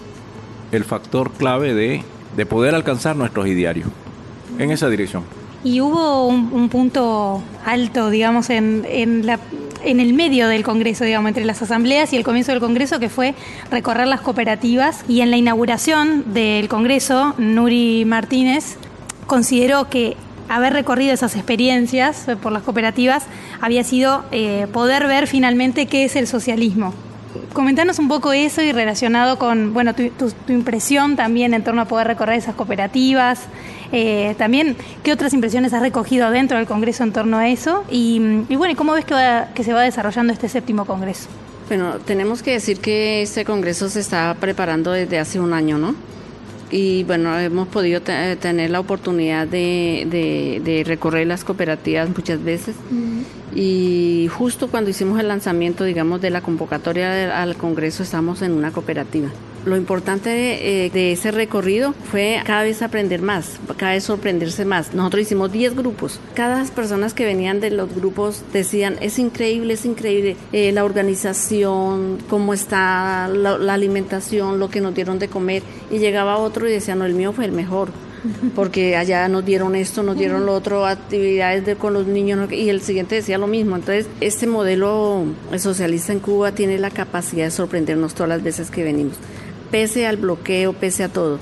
el 0.72 0.84
factor 0.84 1.32
clave 1.32 1.74
de, 1.74 2.04
de 2.36 2.46
poder 2.46 2.76
alcanzar 2.76 3.16
nuestros 3.16 3.48
idearios 3.48 3.90
en 4.60 4.72
esa 4.72 4.90
dirección. 4.90 5.24
Y 5.64 5.82
hubo 5.82 6.28
un, 6.28 6.70
punto 6.70 7.44
alto, 7.66 8.10
digamos, 8.10 8.50
en, 8.50 8.86
en, 8.88 9.26
la, 9.26 9.40
en 9.84 10.00
el 10.00 10.14
medio 10.14 10.48
del 10.48 10.64
Congreso, 10.64 11.04
digamos, 11.04 11.30
entre 11.30 11.46
las 11.46 11.62
asambleas 11.62 12.14
y 12.14 12.16
el 12.16 12.24
comienzo 12.24 12.52
del 12.52 12.62
Congreso, 12.62 13.00
que 13.00 13.10
fue 13.10 13.34
recorrer 13.70 14.08
las 14.08 14.22
cooperativas. 14.22 15.04
Y 15.10 15.22
en 15.22 15.32
la 15.32 15.38
inauguración 15.38 16.34
del 16.34 16.70
Congreso, 16.70 17.34
Nuri 17.38 18.06
Martínez 18.06 18.78
consideró 19.26 19.90
que 19.90 20.16
haber 20.50 20.74
recorrido 20.74 21.14
esas 21.14 21.36
experiencias 21.36 22.28
por 22.42 22.52
las 22.52 22.64
cooperativas 22.64 23.26
había 23.62 23.84
sido 23.84 24.24
eh, 24.32 24.68
poder 24.72 25.08
ver 25.08 25.28
finalmente 25.28 25.86
qué 25.88 26.06
es 26.06 26.16
el 26.16 26.28
socialismo. 26.28 26.94
Comentanos 27.54 28.00
un 28.00 28.08
poco 28.08 28.34
eso 28.34 28.62
y 28.62 28.72
relacionado 28.72 29.38
con 29.38 29.74
bueno 29.74 29.94
tu, 29.94 30.12
impresión 30.48 31.16
también 31.16 31.54
en 31.54 31.64
torno 31.64 31.82
a 31.82 31.86
poder 31.86 32.08
recorrer 32.08 32.38
esas 32.38 32.56
cooperativas, 32.56 33.42
eh, 33.92 34.36
también 34.38 34.76
qué 35.04 35.12
otras 35.12 35.34
impresiones 35.34 35.74
has 35.74 35.82
recogido 35.82 36.32
dentro 36.32 36.58
del 36.58 36.68
Congreso 36.68 37.04
en 37.04 37.12
torno 37.12 37.38
a 37.38 37.48
eso 37.50 37.84
y, 37.90 38.20
bueno, 38.50 38.74
¿y 38.74 38.76
cómo 38.76 38.94
ves 38.94 39.06
que, 39.06 39.16
que 39.54 39.64
se 39.64 39.74
va 39.74 39.82
desarrollando 39.82 40.34
este 40.34 40.50
séptimo 40.50 40.86
Congreso? 40.86 41.28
Bueno, 41.68 41.96
tenemos 42.06 42.42
que 42.42 42.52
decir 42.52 42.80
que 42.80 43.22
este 43.22 43.44
Congreso 43.44 43.90
se 43.90 44.00
está 44.00 44.36
preparando 44.40 44.92
desde 44.92 45.20
hace 45.20 45.40
un 45.40 45.54
año, 45.54 45.78
¿no? 45.78 45.96
Y 46.70 47.04
bueno, 47.06 47.38
hemos 47.40 47.68
podido 47.68 48.02
tener 48.02 48.70
la 48.70 48.80
oportunidad 48.80 49.48
de, 49.48 50.62
de, 50.64 50.84
recorrer 50.86 51.28
las 51.28 51.44
cooperativas 51.44 52.10
muchas 52.10 52.44
veces 52.44 52.76
y 53.56 54.30
justo 54.32 54.68
cuando 54.68 54.90
hicimos 54.90 55.20
el 55.20 55.30
lanzamiento, 55.30 55.84
digamos, 55.84 56.22
de 56.22 56.30
la 56.30 56.42
convocatoria 56.42 57.42
al 57.42 57.56
Congreso, 57.56 58.04
estamos 58.04 58.42
en 58.42 58.52
una 58.52 58.72
cooperativa. 58.72 59.30
Lo 59.68 59.76
importante 59.76 60.86
eh, 60.86 60.90
de, 60.90 61.12
ese 61.12 61.30
recorrido 61.32 61.94
fue 62.10 62.42
cada 62.46 62.64
vez 62.64 62.82
aprender 62.82 63.22
más, 63.22 63.60
cada 63.76 63.92
vez 63.92 64.06
sorprenderse 64.06 64.64
más. 64.64 64.94
Nosotros 64.94 65.24
hicimos 65.24 65.52
10 65.52 65.76
grupos. 65.76 66.22
Cada 66.36 66.64
personas 66.72 67.14
que 67.14 67.26
venían 67.26 67.60
de 67.60 67.70
los 67.72 67.94
grupos 67.94 68.44
decían, 68.54 68.96
es 69.02 69.20
increíble, 69.20 69.74
es 69.74 69.84
increíble 69.84 70.38
eh, 70.54 70.72
la 70.72 70.86
organización, 70.86 72.20
cómo 72.30 72.54
está 72.54 73.28
la, 73.28 73.58
la 73.58 73.74
alimentación, 73.74 74.58
lo 74.58 74.70
que 74.70 74.80
nos 74.80 74.96
dieron 74.96 75.20
de 75.20 75.28
comer. 75.28 75.64
Y 75.92 76.00
llegaba 76.00 76.38
otro 76.38 76.66
y 76.70 76.72
decía, 76.72 76.96
no, 76.96 77.04
el 77.04 77.14
mío 77.14 77.34
fue 77.34 77.44
el 77.44 77.52
mejor 77.52 77.90
porque 78.56 78.96
allá 78.96 79.28
nos 79.28 79.46
dieron 79.46 79.76
esto, 79.76 80.02
nos 80.02 80.18
dieron 80.18 80.46
lo 80.46 80.54
otro, 80.54 80.86
actividades 80.86 81.66
de, 81.66 81.76
con 81.76 81.94
los 81.94 82.08
niños, 82.08 82.50
y 82.54 82.70
el 82.70 82.80
siguiente 82.80 83.16
decía 83.16 83.38
lo 83.38 83.48
mismo. 83.48 83.76
Entonces, 83.76 84.08
este 84.22 84.48
modelo 84.48 85.26
socialista 85.58 86.14
en 86.14 86.20
Cuba 86.20 86.54
tiene 86.54 86.78
la 86.78 86.90
capacidad 86.90 87.44
de 87.44 87.52
sorprendernos 87.52 88.14
todas 88.14 88.30
las 88.30 88.44
veces 88.44 88.72
que 88.72 88.86
venimos 88.86 89.18
pese 89.72 90.08
al 90.08 90.18
bloqueo, 90.18 90.74
pese 90.74 91.04
a 91.04 91.10
todo. 91.10 91.40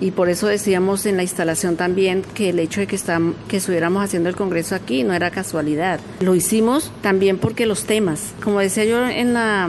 Y 0.00 0.10
por 0.10 0.28
eso 0.28 0.48
decíamos 0.48 1.06
en 1.06 1.16
la 1.16 1.22
instalación 1.22 1.76
también 1.76 2.22
que 2.34 2.48
el 2.48 2.58
hecho 2.58 2.80
de 2.80 2.88
que, 2.88 2.98
que 3.46 3.56
estuviéramos 3.58 4.02
haciendo 4.02 4.28
el 4.28 4.34
Congreso 4.34 4.74
aquí 4.74 5.04
no 5.04 5.14
era 5.14 5.30
casualidad. 5.30 6.00
Lo 6.20 6.34
hicimos 6.34 6.90
también 7.02 7.38
porque 7.38 7.66
los 7.66 7.84
temas, 7.84 8.34
como 8.42 8.58
decía 8.58 8.84
yo 8.84 9.06
en 9.06 9.32
la 9.32 9.68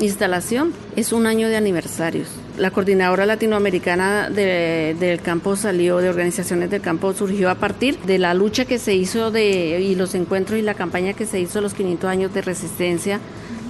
instalación, 0.00 0.72
es 0.96 1.12
un 1.12 1.26
año 1.26 1.48
de 1.48 1.56
aniversarios. 1.56 2.28
La 2.56 2.70
coordinadora 2.70 3.26
latinoamericana 3.26 4.30
del 4.30 5.20
campo 5.20 5.56
salió, 5.56 5.98
de 5.98 6.08
organizaciones 6.08 6.70
del 6.70 6.80
campo, 6.80 7.12
surgió 7.12 7.50
a 7.50 7.56
partir 7.56 7.98
de 8.00 8.18
la 8.18 8.32
lucha 8.32 8.64
que 8.64 8.78
se 8.78 8.94
hizo 8.94 9.36
y 9.36 9.94
los 9.96 10.14
encuentros 10.14 10.58
y 10.58 10.62
la 10.62 10.74
campaña 10.74 11.12
que 11.12 11.26
se 11.26 11.40
hizo 11.40 11.60
los 11.60 11.74
500 11.74 12.08
años 12.08 12.32
de 12.32 12.42
resistencia 12.42 13.20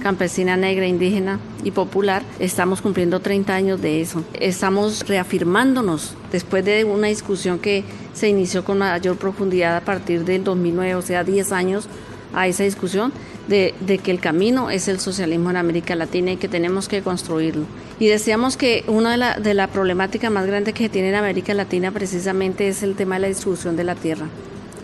campesina 0.05 0.55
negra, 0.55 0.85
indígena 0.85 1.39
y 1.63 1.71
popular, 1.71 2.21
estamos 2.37 2.79
cumpliendo 2.79 3.21
30 3.21 3.55
años 3.55 3.81
de 3.81 4.01
eso. 4.01 4.23
Estamos 4.39 5.07
reafirmándonos 5.07 6.13
después 6.31 6.63
de 6.63 6.83
una 6.83 7.07
discusión 7.07 7.57
que 7.57 7.83
se 8.13 8.29
inició 8.29 8.63
con 8.63 8.77
mayor 8.77 9.17
profundidad 9.17 9.75
a 9.75 9.81
partir 9.81 10.23
del 10.23 10.43
2009, 10.43 10.93
o 10.93 11.01
sea, 11.01 11.23
10 11.23 11.51
años 11.53 11.87
a 12.35 12.47
esa 12.47 12.61
discusión 12.63 13.13
de, 13.47 13.73
que 14.03 14.11
el 14.11 14.19
camino 14.19 14.69
es 14.69 14.87
el 14.89 14.99
socialismo 14.99 15.49
en 15.49 15.57
América 15.57 15.95
Latina 15.95 16.33
y 16.33 16.37
que 16.37 16.49
tenemos 16.49 16.87
que 16.87 17.01
construirlo. 17.01 17.65
Y 17.99 18.05
decíamos 18.05 18.57
que 18.57 18.83
una 18.87 19.09
de 19.09 19.17
la, 19.17 19.39
de 19.39 19.55
la 19.55 19.65
problemática 19.69 20.29
más 20.29 20.45
grande 20.45 20.73
que 20.73 20.87
tiene 20.87 21.09
en 21.09 21.15
América 21.15 21.55
Latina 21.55 21.89
precisamente 21.89 22.67
es 22.67 22.83
el 22.83 22.93
tema 22.93 23.15
de 23.15 23.21
la 23.21 23.27
distribución 23.29 23.75
de 23.75 23.83
la 23.85 23.95
tierra 23.95 24.27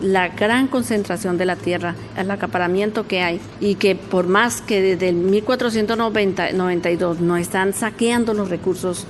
la 0.02 0.28
gran 0.28 0.66
concentración 0.66 1.38
de 1.38 1.46
la 1.46 1.56
tierra, 1.56 1.94
el 2.16 2.30
acaparamiento 2.30 3.06
que 3.06 3.22
hay 3.22 3.40
y 3.60 3.76
que 3.76 3.94
por 3.94 4.26
más 4.26 4.60
que 4.60 4.82
desde 4.82 5.08
el 5.08 5.16
1492 5.16 7.20
no 7.20 7.36
están 7.36 7.72
saqueando 7.72 8.34
los 8.34 8.50
recursos 8.50 9.06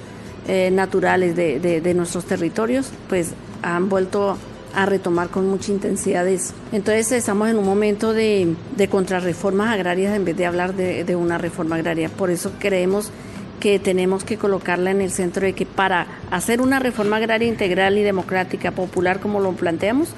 eh, 0.46 0.70
naturales 0.70 1.34
de, 1.34 1.94
nuestros 1.94 2.26
territorios, 2.26 2.90
pues 3.08 3.32
han 3.62 3.88
vuelto 3.88 4.37
a 4.75 4.87
retomar 4.87 5.28
con 5.28 5.49
mucha 5.49 5.72
intensidad 5.72 6.26
eso. 6.26 6.54
Entonces 6.72 7.12
estamos 7.12 7.49
en 7.49 7.58
un 7.58 7.64
momento 7.64 8.12
de, 8.12 8.54
de 8.76 8.88
contrarreformas 8.88 9.72
agrarias 9.72 10.14
en 10.14 10.25
vez 10.25 10.37
de 10.37 10.46
hablar 10.46 10.75
de, 10.75 11.04
de 11.04 11.16
una 11.16 11.38
reforma 11.38 11.76
agraria. 11.76 12.08
Por 12.08 12.30
eso 12.30 12.52
creemos 12.58 13.11
que 13.61 13.78
tenemos 13.78 14.25
que 14.25 14.38
colocarla 14.38 14.90
en 14.90 15.00
el 15.00 15.12
centro 15.12 15.46
de 15.46 15.52
que 15.52 15.66
para 15.66 16.08
hacer 16.32 16.61
una 16.61 16.80
reforma 16.80 17.18
agraria 17.18 17.46
integral 17.46 17.96
y 17.96 18.02
democrática 18.02 18.72
popular 18.72 19.20
como 19.20 19.38
lo 19.38 19.52
planteamos, 19.52 20.08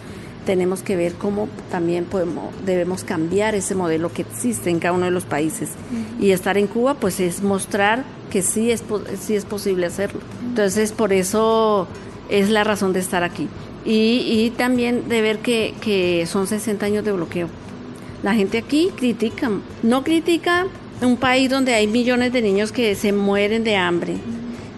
tenemos 0.45 0.83
que 0.83 0.97
ver 0.97 1.15
cómo 1.15 1.49
también 1.71 2.05
podemos, 2.05 2.55
debemos 2.65 3.05
cambiar 3.05 3.55
ese 3.55 3.75
modelo 3.75 4.13
que 4.13 4.23
existe 4.23 4.71
en 4.71 4.79
cada 4.79 4.95
uno 4.95 5.07
de 5.07 5.11
los 5.11 5.25
países. 5.25 5.71
Y 6.21 6.31
estar 6.31 6.59
en 6.59 6.67
Cuba, 6.67 6.95
pues 6.95 7.21
es 7.21 7.43
mostrar 7.43 8.05
que 8.31 8.43
sí 8.43 8.71
es, 8.71 8.83
sí 9.21 9.35
es 9.35 9.45
posible 9.45 9.87
hacerlo. 9.87 10.21
Entonces, 10.47 10.93
por 10.93 11.13
eso 11.13 11.89
es 12.29 12.51
la 12.51 12.65
razón 12.65 12.93
de 12.93 13.01
estar 13.01 13.23
aquí. 13.23 13.49
Y, 13.85 14.53
también 14.57 15.09
de 15.09 15.21
ver 15.21 15.41
que, 15.41 15.75
que 15.81 16.27
son 16.27 16.47
60 16.47 16.87
años 16.87 17.05
de 17.05 17.13
bloqueo. 17.13 17.49
La 18.23 18.35
gente 18.35 18.57
aquí 18.57 18.91
critica, 18.97 19.51
no 19.83 20.03
critica 20.03 20.67
un 21.03 21.17
país 21.17 21.51
donde 21.51 21.75
hay 21.75 21.87
millones 21.87 22.33
de 22.33 22.41
niños 22.41 22.73
que 22.73 22.95
se 22.95 23.13
mueren 23.13 23.65
de 23.65 23.77
hambre, 23.77 24.17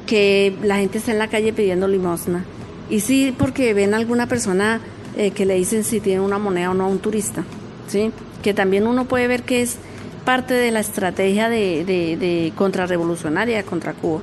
que 0.06 0.54
la 0.62 0.78
gente 0.78 0.98
está 0.98 1.12
en 1.12 1.18
la 1.18 1.28
calle 1.28 1.52
pidiendo 1.52 1.86
limosna. 1.86 2.44
Y 2.90 3.00
sí, 3.00 3.34
porque 3.36 3.74
ven 3.74 3.94
a 3.94 3.96
alguna 3.96 4.26
persona 4.26 4.80
eh, 5.16 5.30
que 5.30 5.46
le 5.46 5.54
dicen 5.54 5.82
si 5.82 6.00
tiene 6.00 6.20
una 6.20 6.38
moneda 6.38 6.70
o 6.70 6.74
no 6.74 6.84
a 6.84 6.88
un 6.88 6.98
turista, 6.98 7.42
¿sí? 7.88 8.12
Que 8.42 8.52
también 8.52 8.86
uno 8.86 9.06
puede 9.06 9.28
ver 9.28 9.44
que 9.44 9.62
es 9.62 9.78
parte 10.26 10.52
de 10.52 10.70
la 10.72 10.80
estrategia 10.80 11.48
de, 11.48 11.84
de, 11.86 12.52
contrarrevolucionaria 12.54 13.62
contra 13.62 13.94
Cuba. 13.94 14.20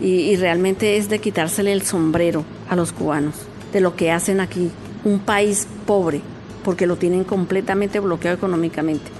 Y, 0.00 0.36
realmente 0.36 0.96
es 0.96 1.08
de 1.08 1.20
quitársele 1.20 1.72
el 1.72 1.82
sombrero 1.82 2.44
a 2.68 2.76
los 2.76 2.92
cubanos, 2.92 3.34
de 3.72 3.80
lo 3.80 3.96
que 3.96 4.10
hacen 4.10 4.40
aquí, 4.40 4.70
un 5.04 5.20
país 5.20 5.66
pobre, 5.86 6.20
porque 6.64 6.86
lo 6.86 6.96
tienen 6.96 7.24
completamente 7.24 7.98
bloqueado 8.00 8.36
económicamente, 8.36 9.10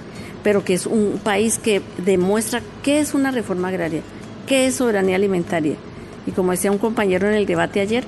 pero 0.43 0.63
que 0.63 0.73
es 0.73 0.85
un 0.85 1.19
país 1.23 1.57
que 1.57 1.81
demuestra 1.97 2.61
qué 2.81 2.99
es 2.99 3.13
una 3.13 3.31
reforma 3.31 3.69
agraria, 3.69 4.01
qué 4.45 4.67
es 4.67 4.75
soberanía 4.75 5.15
alimentaria. 5.15 5.75
Y 6.25 6.31
como 6.31 6.51
decía 6.51 6.71
un 6.71 6.77
compañero 6.77 7.27
en 7.27 7.33
el 7.33 7.45
debate 7.45 7.79
ayer, 7.79 8.03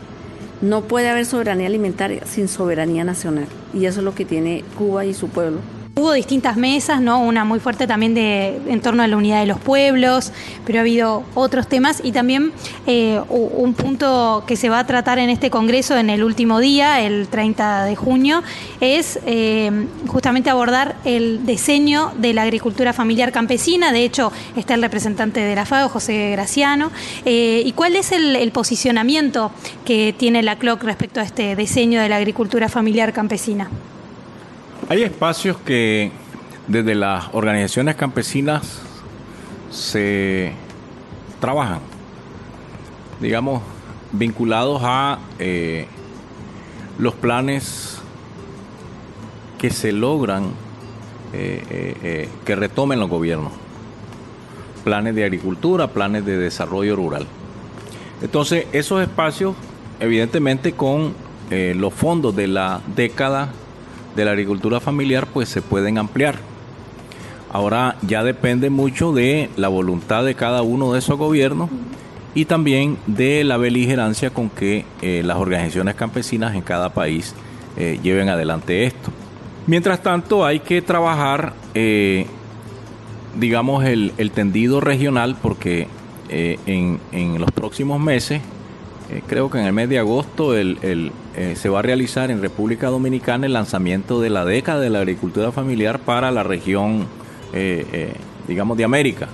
no 0.61 0.81
puede 0.81 1.09
haber 1.09 1.25
soberanía 1.25 1.67
alimentaria 1.67 2.25
sin 2.25 2.47
soberanía 2.47 3.03
nacional. 3.03 3.47
Y 3.73 3.85
eso 3.85 3.99
es 3.99 4.05
lo 4.05 4.15
que 4.15 4.25
tiene 4.25 4.63
Cuba 4.77 5.05
y 5.05 5.13
su 5.13 5.29
pueblo. 5.29 5.59
Hubo 5.97 6.11
distintas 6.11 6.57
mesas, 6.57 6.99
¿no? 6.99 7.21
Una 7.21 7.45
muy 7.45 7.61
fuerte 7.61 7.87
también 7.87 8.13
de, 8.13 8.59
en 8.67 8.81
torno 8.81 9.01
a 9.01 9.07
la 9.07 9.15
unidad 9.15 9.39
de 9.39 9.45
los 9.45 9.61
pueblos, 9.61 10.33
pero 10.65 10.79
ha 10.79 10.81
habido 10.81 11.23
otros 11.35 11.69
temas 11.69 12.01
y 12.03 12.11
también 12.11 12.51
eh, 12.85 13.21
un 13.29 13.73
punto 13.75 14.43
que 14.45 14.57
se 14.57 14.67
va 14.67 14.79
a 14.79 14.85
tratar 14.85 15.19
en 15.19 15.29
este 15.29 15.49
congreso 15.49 15.97
en 15.97 16.09
el 16.09 16.25
último 16.25 16.59
día, 16.59 16.99
el 16.99 17.29
30 17.29 17.85
de 17.85 17.95
junio, 17.95 18.43
es 18.81 19.21
eh, 19.25 19.71
justamente 20.07 20.49
abordar 20.49 20.97
el 21.05 21.45
diseño 21.45 22.11
de 22.17 22.33
la 22.33 22.41
agricultura 22.41 22.91
familiar 22.91 23.31
campesina. 23.31 23.93
De 23.93 24.03
hecho, 24.03 24.33
está 24.57 24.73
el 24.73 24.81
representante 24.81 25.39
de 25.39 25.55
la 25.55 25.65
FAO, 25.65 25.87
José 25.87 26.31
Graciano. 26.31 26.91
Eh, 27.23 27.63
¿Y 27.65 27.71
cuál 27.71 27.95
es 27.95 28.11
el, 28.11 28.35
el 28.35 28.51
posicionamiento 28.51 29.49
que 29.85 30.13
tiene 30.17 30.43
la 30.43 30.57
CLOC 30.57 30.83
respecto 30.83 31.21
a 31.21 31.23
este 31.23 31.55
diseño 31.55 32.01
de 32.01 32.09
la 32.09 32.17
agricultura 32.17 32.67
familiar 32.67 33.13
campesina? 33.13 33.69
Hay 34.87 35.01
espacios 35.01 35.57
que 35.57 36.11
desde 36.67 36.93
las 36.93 37.33
organizaciones 37.33 37.95
campesinas 37.95 38.81
se 39.71 40.51
trabajan, 41.39 41.79
digamos, 43.19 43.63
vinculados 44.11 44.81
a 44.83 45.17
eh, 45.39 45.87
los 46.99 47.15
planes 47.15 47.97
que 49.57 49.71
se 49.71 49.91
logran 49.91 50.51
eh, 51.33 51.63
eh, 52.03 52.29
que 52.45 52.55
retomen 52.55 52.99
los 52.99 53.09
gobiernos. 53.09 53.53
Planes 54.83 55.15
de 55.15 55.23
agricultura, 55.23 55.87
planes 55.87 56.27
de 56.27 56.37
desarrollo 56.37 56.95
rural. 56.95 57.25
Entonces, 58.21 58.67
esos 58.71 59.01
espacios, 59.01 59.55
evidentemente, 59.99 60.73
con 60.73 61.15
los 61.49 61.93
fondos 61.93 62.35
de 62.35 62.47
la 62.47 62.81
década 62.95 63.49
de 64.15 64.25
la 64.25 64.31
agricultura 64.31 64.79
familiar 64.79 65.27
pues 65.27 65.49
se 65.49 65.61
pueden 65.61 65.97
ampliar. 65.97 66.35
Ahora 67.51 67.95
ya 68.01 68.23
depende 68.23 68.69
mucho 68.69 69.13
de 69.13 69.49
la 69.55 69.69
voluntad 69.69 70.25
de 70.25 70.35
cada 70.35 70.61
uno 70.61 70.93
de 70.93 70.99
esos 70.99 71.17
gobiernos 71.17 71.69
y 72.33 72.45
también 72.45 72.97
de 73.07 73.43
la 73.45 73.57
beligerancia 73.57 74.29
con 74.29 74.49
que 74.49 74.85
eh, 75.01 75.21
las 75.23 75.37
organizaciones 75.37 75.95
campesinas 75.95 76.53
en 76.53 76.61
cada 76.61 76.89
país 76.93 77.33
eh, 77.77 77.97
lleven 78.03 78.27
adelante 78.27 78.85
esto. 78.85 79.09
Mientras 79.67 80.03
tanto 80.03 80.45
hay 80.45 80.59
que 80.59 80.81
trabajar, 80.81 81.53
eh, 81.73 82.27
digamos, 83.39 83.85
el, 83.85 84.11
tendido 84.33 84.81
regional 84.81 85.37
porque 85.41 85.87
en, 86.27 86.99
en 87.11 87.39
los 87.39 87.51
próximos 87.51 87.99
meses 87.99 88.41
eh, 89.11 89.21
creo 89.27 89.51
que 89.51 89.59
en 89.59 89.65
el 89.65 89.73
mes 89.73 89.87
de 89.87 89.99
agosto 89.99 90.55
el, 90.55 90.79
eh, 91.35 91.55
se 91.55 91.69
va 91.69 91.79
a 91.79 91.81
realizar 91.83 92.31
en 92.31 92.41
República 92.41 92.87
Dominicana 92.87 93.45
el 93.45 93.53
lanzamiento 93.53 94.19
de 94.19 94.31
la 94.31 94.45
década 94.45 94.79
de 94.79 94.89
la 94.89 94.99
agricultura 94.99 95.51
familiar 95.51 95.99
para 95.99 96.31
la 96.31 96.41
región, 96.41 97.05
eh, 97.53 98.13
digamos, 98.47 98.77
de 98.77 98.83
América. 98.83 99.27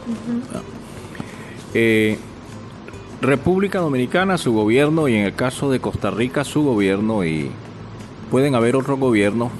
República 3.21 3.79
Dominicana, 3.79 4.37
su 4.37 4.51
gobierno, 4.51 5.07
y 5.07 5.15
en 5.15 5.25
el 5.25 5.35
caso 5.35 5.71
de 5.71 5.79
Costa 5.79 6.09
Rica, 6.09 6.43
su 6.43 6.63
gobierno, 6.63 7.23
y 7.23 7.51
pueden 8.31 8.55
haber 8.55 8.75
otros 8.75 8.99
gobiernos, 8.99 9.51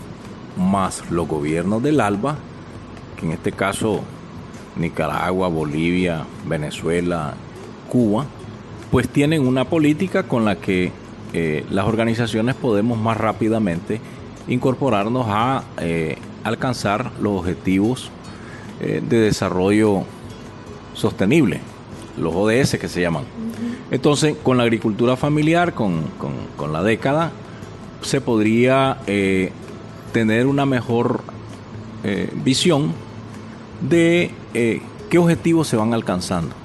más 0.58 1.10
los 1.12 1.28
gobiernos 1.28 1.82
del 1.82 2.02
ALBA, 2.02 2.38
que 3.17 3.28
en 3.28 3.32
este 3.34 3.52
caso 3.52 4.02
Nicaragua, 4.76 5.47
Bolivia, 5.47 6.26
Venezuela, 6.47 7.36
Cuba, 7.88 8.26
pues 8.91 9.08
tienen 9.08 9.47
una 9.47 9.65
política 9.65 10.23
con 10.23 10.45
la 10.45 10.58
que 10.58 10.91
eh, 11.34 11.65
las 11.71 11.88
organizaciones 11.88 12.56
podemos 12.56 12.99
más 12.99 13.15
rápidamente 13.15 14.01
incorporarnos 14.47 15.25
a 15.30 15.63
eh, 15.80 16.17
alcanzar 16.43 17.12
los 17.21 17.39
objetivos 17.39 18.12
eh, 18.82 19.01
de 19.08 19.19
desarrollo 19.19 20.04
sostenible, 20.93 21.62
los 22.17 22.36
ODS 22.36 22.77
que 22.77 22.89
se 22.89 22.99
llaman. 23.01 23.23
Entonces, 23.91 24.36
con 24.43 24.58
la 24.58 24.63
agricultura 24.63 25.15
familiar, 25.15 25.73
con, 25.73 26.04
con 26.58 26.73
la 26.73 26.84
década, 26.84 27.32
se 28.01 28.19
podría 28.19 28.97
tener 30.12 30.47
una 30.47 30.65
mejor 30.65 31.21
visión 32.43 32.93
de 33.82 34.32
qué 34.54 35.17
objetivos 35.17 35.67
se 35.67 35.75
van 35.75 35.93
alcanzando 35.93 36.61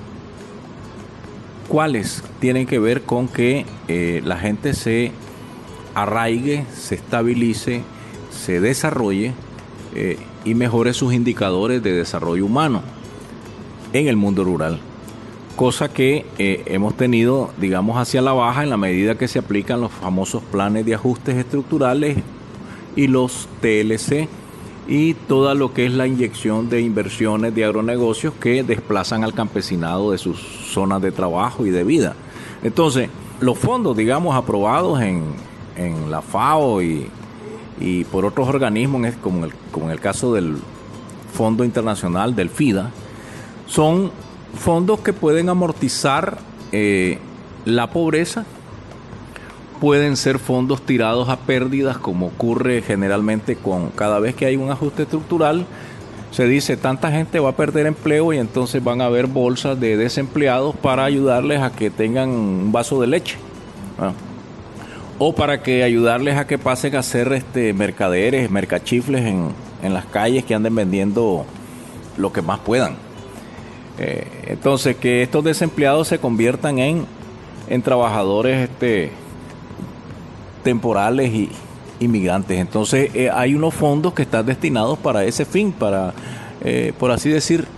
cuáles 1.68 2.22
tienen 2.40 2.66
que 2.66 2.78
ver 2.78 3.02
con 3.02 3.28
que 3.28 3.66
eh, 3.88 4.22
la 4.24 4.38
gente 4.38 4.74
se 4.74 5.12
arraigue, 5.94 6.64
se 6.74 6.96
estabilice, 6.96 7.82
se 8.30 8.60
desarrolle 8.60 9.32
eh, 9.94 10.18
y 10.44 10.54
mejore 10.54 10.94
sus 10.94 11.14
indicadores 11.14 11.82
de 11.82 11.92
desarrollo 11.92 12.44
humano 12.44 12.82
en 13.92 14.08
el 14.08 14.16
mundo 14.16 14.44
rural. 14.44 14.78
Cosa 15.56 15.88
que 15.88 16.26
eh, 16.38 16.62
hemos 16.66 16.96
tenido, 16.96 17.50
digamos, 17.58 17.96
hacia 17.96 18.20
la 18.20 18.32
baja 18.32 18.62
en 18.62 18.70
la 18.70 18.76
medida 18.76 19.16
que 19.16 19.26
se 19.26 19.38
aplican 19.38 19.80
los 19.80 19.90
famosos 19.90 20.42
planes 20.42 20.84
de 20.84 20.94
ajustes 20.94 21.36
estructurales 21.36 22.18
y 22.94 23.06
los 23.06 23.48
TLC 23.60 24.28
y 24.88 25.14
toda 25.14 25.54
lo 25.54 25.72
que 25.72 25.86
es 25.86 25.92
la 25.92 26.06
inyección 26.06 26.68
de 26.68 26.80
inversiones 26.80 27.54
de 27.54 27.64
agronegocios 27.64 28.34
que 28.34 28.62
desplazan 28.62 29.24
al 29.24 29.34
campesinado 29.34 30.12
de 30.12 30.18
sus 30.18 30.38
zonas 30.38 31.02
de 31.02 31.12
trabajo 31.12 31.66
y 31.66 31.70
de 31.70 31.84
vida. 31.84 32.14
Entonces, 32.62 33.10
los 33.40 33.58
fondos, 33.58 33.96
digamos, 33.96 34.36
aprobados 34.36 35.00
en, 35.00 35.24
en 35.76 36.10
la 36.10 36.22
FAO 36.22 36.82
y, 36.82 37.08
y 37.80 38.04
por 38.04 38.24
otros 38.24 38.48
organismos, 38.48 39.14
como, 39.22 39.44
el, 39.44 39.52
como 39.70 39.86
en 39.86 39.92
el 39.92 40.00
caso 40.00 40.32
del 40.32 40.56
Fondo 41.32 41.64
Internacional 41.64 42.34
del 42.34 42.48
FIDA, 42.48 42.90
son 43.66 44.10
fondos 44.54 45.00
que 45.00 45.12
pueden 45.12 45.48
amortizar 45.48 46.38
eh, 46.72 47.18
la 47.64 47.90
pobreza 47.90 48.46
pueden 49.80 50.16
ser 50.16 50.38
fondos 50.38 50.82
tirados 50.82 51.28
a 51.28 51.36
pérdidas, 51.36 51.98
como 51.98 52.26
ocurre 52.26 52.82
generalmente 52.82 53.56
con 53.56 53.90
cada 53.90 54.18
vez 54.18 54.34
que 54.34 54.46
hay 54.46 54.56
un 54.56 54.70
ajuste 54.70 55.04
estructural. 55.04 55.66
Se 56.30 56.46
dice, 56.46 56.76
tanta 56.76 57.10
gente 57.10 57.38
va 57.38 57.50
a 57.50 57.56
perder 57.56 57.86
empleo 57.86 58.32
y 58.32 58.38
entonces 58.38 58.82
van 58.82 59.00
a 59.00 59.06
haber 59.06 59.26
bolsas 59.26 59.78
de 59.78 59.96
desempleados 59.96 60.74
para 60.76 61.04
ayudarles 61.04 61.62
a 61.62 61.70
que 61.70 61.90
tengan 61.90 62.28
un 62.28 62.72
vaso 62.72 63.00
de 63.00 63.06
leche. 63.06 63.36
O 65.18 65.34
para 65.34 65.62
que 65.62 65.82
ayudarles 65.82 66.36
a 66.36 66.46
que 66.46 66.58
pasen 66.58 66.94
a 66.96 67.02
ser 67.02 67.32
este, 67.32 67.72
mercaderes, 67.72 68.50
mercachifles 68.50 69.24
en, 69.24 69.48
en 69.82 69.94
las 69.94 70.04
calles 70.06 70.44
que 70.44 70.54
anden 70.54 70.74
vendiendo 70.74 71.46
lo 72.18 72.32
que 72.32 72.42
más 72.42 72.58
puedan. 72.58 72.96
Eh, 73.98 74.26
entonces, 74.48 74.96
que 74.96 75.22
estos 75.22 75.42
desempleados 75.42 76.08
se 76.08 76.18
conviertan 76.18 76.78
en, 76.78 77.06
en 77.68 77.82
trabajadores 77.82 78.68
este, 78.68 79.10
temporales 80.66 81.32
y 81.32 81.48
inmigrantes. 82.00 82.58
Entonces 82.58 83.14
eh, 83.14 83.30
hay 83.32 83.54
unos 83.54 83.72
fondos 83.72 84.12
que 84.14 84.22
están 84.22 84.44
destinados 84.44 84.98
para 84.98 85.22
ese 85.22 85.44
fin, 85.44 85.70
para, 85.70 86.12
eh, 86.64 86.92
por 86.98 87.12
así 87.12 87.30
decir, 87.30 87.68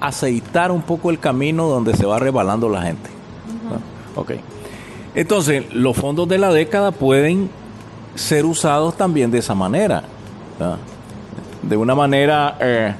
aceitar 0.00 0.72
un 0.72 0.80
poco 0.80 1.10
el 1.10 1.18
camino 1.18 1.68
donde 1.68 1.94
se 1.94 2.06
va 2.06 2.18
rebalando 2.18 2.70
la 2.70 2.80
gente. 2.80 3.10
Ok. 4.16 4.32
Entonces, 5.14 5.74
los 5.74 5.94
fondos 5.94 6.26
de 6.26 6.38
la 6.38 6.50
década 6.50 6.90
pueden 6.90 7.50
ser 8.14 8.46
usados 8.46 8.96
también 8.96 9.30
de 9.30 9.38
esa 9.38 9.54
manera. 9.54 10.04
De 11.62 11.76
una 11.76 11.94
manera, 11.94 12.56
eh, 12.60 12.94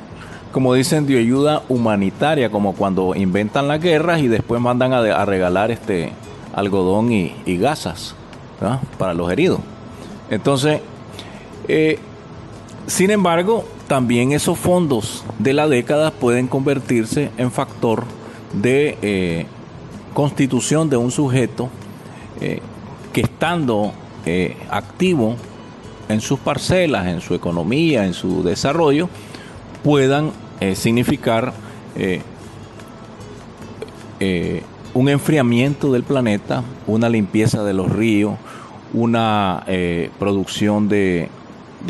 como 0.52 0.74
dicen, 0.74 1.06
de 1.06 1.18
ayuda 1.18 1.62
humanitaria, 1.70 2.50
como 2.50 2.74
cuando 2.74 3.14
inventan 3.14 3.66
las 3.66 3.80
guerras 3.80 4.20
y 4.20 4.28
después 4.28 4.60
mandan 4.60 4.92
a, 4.92 5.24
regalar 5.24 5.70
este 5.70 6.12
algodón 6.54 7.12
y, 7.12 7.56
gasas 7.56 8.14
para 8.98 9.14
los 9.14 9.30
heridos. 9.30 9.60
Entonces, 10.30 10.80
eh, 11.68 11.98
sin 12.86 13.10
embargo, 13.10 13.64
también 13.86 14.32
esos 14.32 14.58
fondos 14.58 15.24
de 15.38 15.52
la 15.52 15.68
década 15.68 16.10
pueden 16.10 16.48
convertirse 16.48 17.30
en 17.38 17.50
factor 17.50 18.04
de 18.52 18.98
eh, 19.02 19.46
constitución 20.14 20.88
de 20.90 20.96
un 20.96 21.10
sujeto 21.10 21.68
eh, 22.40 22.60
que 23.12 23.22
estando 23.22 23.92
activo 24.70 25.36
en 26.10 26.20
sus 26.20 26.38
parcelas, 26.38 27.06
en 27.06 27.22
su 27.22 27.34
economía, 27.34 28.04
en 28.04 28.12
su 28.12 28.42
desarrollo, 28.42 29.08
puedan 29.82 30.32
significar 30.74 31.54
un 34.98 35.08
enfriamiento 35.08 35.92
del 35.92 36.02
planeta, 36.02 36.64
una 36.88 37.08
limpieza 37.08 37.62
de 37.62 37.72
los 37.72 37.88
ríos, 37.88 38.34
una 38.92 39.64
producción 40.18 40.88
de, 40.88 41.28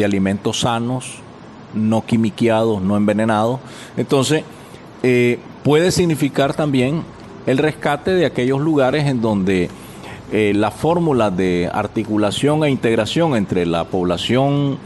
alimentos 0.04 0.60
sanos, 0.60 1.20
no 1.72 2.04
quimiqueados, 2.04 2.82
no 2.82 2.98
envenenados. 2.98 3.60
Entonces, 3.96 4.44
eh, 5.02 5.38
puede 5.62 5.90
significar 5.90 6.52
también 6.52 7.02
el 7.46 7.56
rescate 7.56 8.10
de 8.10 8.26
aquellos 8.26 8.60
lugares 8.60 9.06
en 9.06 9.22
donde 9.22 9.70
eh, 10.30 10.52
la 10.54 10.70
fórmula 10.70 11.30
de 11.30 11.70
articulación 11.72 12.62
e 12.62 12.70
integración 12.70 13.36
entre 13.36 13.64
la 13.64 13.84
población 13.84 14.76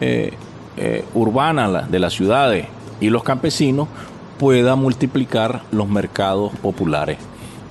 eh, 0.00 0.32
urbana 1.12 1.82
de 1.82 1.98
las 1.98 2.12
ciudades 2.12 2.66
y 3.00 3.10
los 3.10 3.24
campesinos 3.24 3.88
pueda 4.38 4.76
multiplicar 4.76 5.62
los 5.72 5.88
mercados 5.88 6.52
populares. 6.62 7.18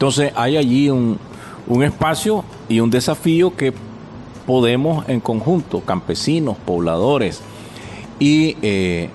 Entonces 0.03 0.33
hay 0.35 0.57
allí 0.57 0.89
un, 0.89 1.17
un 1.65 1.81
espacio 1.81 2.43
y 2.67 2.81
un 2.81 2.89
desafío 2.89 3.55
que 3.55 3.73
podemos 4.45 5.07
en 5.07 5.21
conjunto, 5.21 5.79
campesinos, 5.79 6.57
pobladores, 6.57 7.39
eh, 8.19 9.09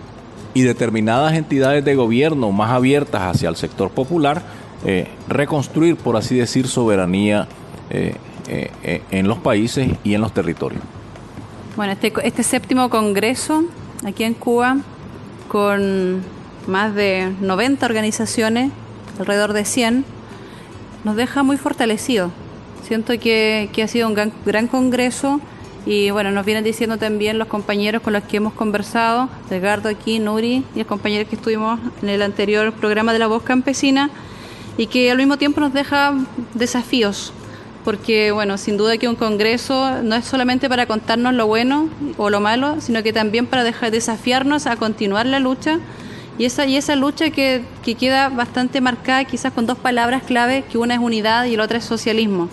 y, 0.54 0.62
determinadas 0.62 1.34
entidades 1.34 1.84
de 1.84 1.94
gobierno 1.94 2.52
más 2.52 2.70
abiertas 2.70 3.20
hacia 3.20 3.50
el 3.50 3.56
sector 3.56 3.90
popular, 3.90 4.40
eh, 4.86 5.08
reconstruir, 5.28 5.96
por 5.96 6.16
así 6.16 6.36
decir, 6.36 6.66
soberanía 6.66 7.46
eh, 7.90 8.16
en 9.10 9.28
los 9.28 9.36
países 9.36 9.90
y 10.04 10.14
en 10.14 10.22
los 10.22 10.32
territorios. 10.32 10.82
Bueno, 11.76 11.92
este, 11.92 12.14
este 12.24 12.42
séptimo 12.42 12.88
congreso 12.88 13.62
aquí 14.06 14.24
en 14.24 14.32
Cuba, 14.32 14.78
con 15.48 16.22
más 16.66 16.94
de 16.94 17.30
90 17.42 17.84
organizaciones, 17.84 18.70
alrededor 19.20 19.52
de 19.52 19.66
100, 19.66 20.17
nos 21.04 21.16
deja 21.16 21.42
muy 21.42 21.56
fortalecidos. 21.56 22.30
Siento 22.86 23.18
que, 23.18 23.70
que 23.72 23.82
ha 23.82 23.88
sido 23.88 24.08
un 24.08 24.14
gran, 24.14 24.32
gran 24.44 24.66
congreso 24.66 25.40
y 25.86 26.10
bueno, 26.10 26.30
nos 26.30 26.44
vienen 26.44 26.64
diciendo 26.64 26.98
también 26.98 27.38
los 27.38 27.48
compañeros 27.48 28.02
con 28.02 28.12
los 28.12 28.22
que 28.24 28.36
hemos 28.36 28.52
conversado, 28.52 29.28
Edgardo 29.50 29.88
aquí, 29.88 30.18
Nuri 30.18 30.64
y 30.74 30.80
el 30.80 30.86
compañero 30.86 31.28
que 31.28 31.36
estuvimos 31.36 31.80
en 32.02 32.10
el 32.10 32.20
anterior 32.22 32.72
programa 32.72 33.12
de 33.12 33.18
la 33.18 33.26
voz 33.26 33.42
campesina, 33.42 34.10
y 34.76 34.86
que 34.86 35.10
al 35.10 35.18
mismo 35.18 35.38
tiempo 35.38 35.60
nos 35.60 35.72
deja 35.72 36.14
desafíos, 36.54 37.32
porque 37.84 38.32
bueno, 38.32 38.58
sin 38.58 38.76
duda 38.76 38.96
que 38.96 39.08
un 39.08 39.16
congreso 39.16 40.02
no 40.02 40.14
es 40.14 40.24
solamente 40.24 40.68
para 40.68 40.86
contarnos 40.86 41.34
lo 41.34 41.46
bueno 41.46 41.88
o 42.16 42.30
lo 42.30 42.40
malo, 42.40 42.80
sino 42.80 43.02
que 43.02 43.12
también 43.12 43.46
para 43.46 43.64
dejar 43.64 43.90
desafiarnos 43.90 44.66
a 44.66 44.76
continuar 44.76 45.26
la 45.26 45.40
lucha 45.40 45.80
y 46.38 46.44
esa, 46.44 46.66
y 46.66 46.76
esa 46.76 46.96
lucha 46.96 47.30
que, 47.30 47.62
que 47.82 47.94
queda 47.94 48.28
bastante 48.28 48.80
marcada 48.80 49.24
quizás 49.24 49.52
con 49.52 49.66
dos 49.66 49.78
palabras 49.78 50.22
clave, 50.22 50.64
que 50.70 50.78
una 50.78 50.94
es 50.94 51.00
unidad 51.00 51.44
y 51.44 51.56
la 51.56 51.64
otra 51.64 51.78
es 51.78 51.84
socialismo. 51.84 52.48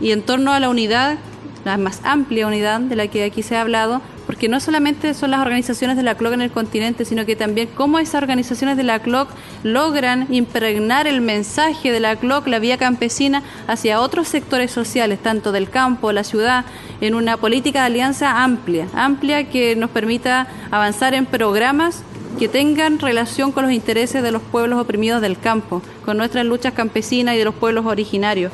Y 0.00 0.12
en 0.12 0.22
torno 0.22 0.52
a 0.52 0.60
la 0.60 0.68
unidad 0.68 1.18
la 1.64 1.76
más 1.76 2.00
amplia 2.04 2.46
unidad 2.46 2.80
de 2.80 2.96
la 2.96 3.06
que 3.06 3.24
aquí 3.24 3.42
se 3.42 3.56
ha 3.56 3.60
hablado, 3.60 4.00
porque 4.26 4.48
no 4.48 4.60
solamente 4.60 5.14
son 5.14 5.30
las 5.30 5.40
organizaciones 5.40 5.96
de 5.96 6.02
la 6.02 6.14
CLOC 6.14 6.34
en 6.34 6.42
el 6.42 6.50
continente, 6.50 7.04
sino 7.04 7.26
que 7.26 7.36
también 7.36 7.68
cómo 7.74 7.98
esas 7.98 8.22
organizaciones 8.22 8.76
de 8.76 8.82
la 8.82 9.00
CLOC 9.00 9.28
logran 9.62 10.26
impregnar 10.32 11.06
el 11.06 11.20
mensaje 11.20 11.92
de 11.92 12.00
la 12.00 12.16
CLOC, 12.16 12.46
la 12.46 12.58
vía 12.58 12.78
campesina, 12.78 13.42
hacia 13.66 14.00
otros 14.00 14.28
sectores 14.28 14.70
sociales, 14.70 15.20
tanto 15.22 15.52
del 15.52 15.70
campo, 15.70 16.12
la 16.12 16.24
ciudad, 16.24 16.64
en 17.00 17.14
una 17.14 17.36
política 17.36 17.80
de 17.80 17.86
alianza 17.86 18.42
amplia, 18.42 18.88
amplia 18.94 19.48
que 19.48 19.76
nos 19.76 19.90
permita 19.90 20.46
avanzar 20.70 21.14
en 21.14 21.26
programas 21.26 22.04
que 22.38 22.48
tengan 22.48 22.98
relación 22.98 23.52
con 23.52 23.64
los 23.64 23.72
intereses 23.72 24.22
de 24.22 24.32
los 24.32 24.42
pueblos 24.42 24.80
oprimidos 24.80 25.20
del 25.20 25.38
campo, 25.38 25.82
con 26.04 26.16
nuestras 26.16 26.44
luchas 26.44 26.72
campesinas 26.72 27.34
y 27.34 27.38
de 27.38 27.44
los 27.44 27.54
pueblos 27.54 27.86
originarios 27.86 28.52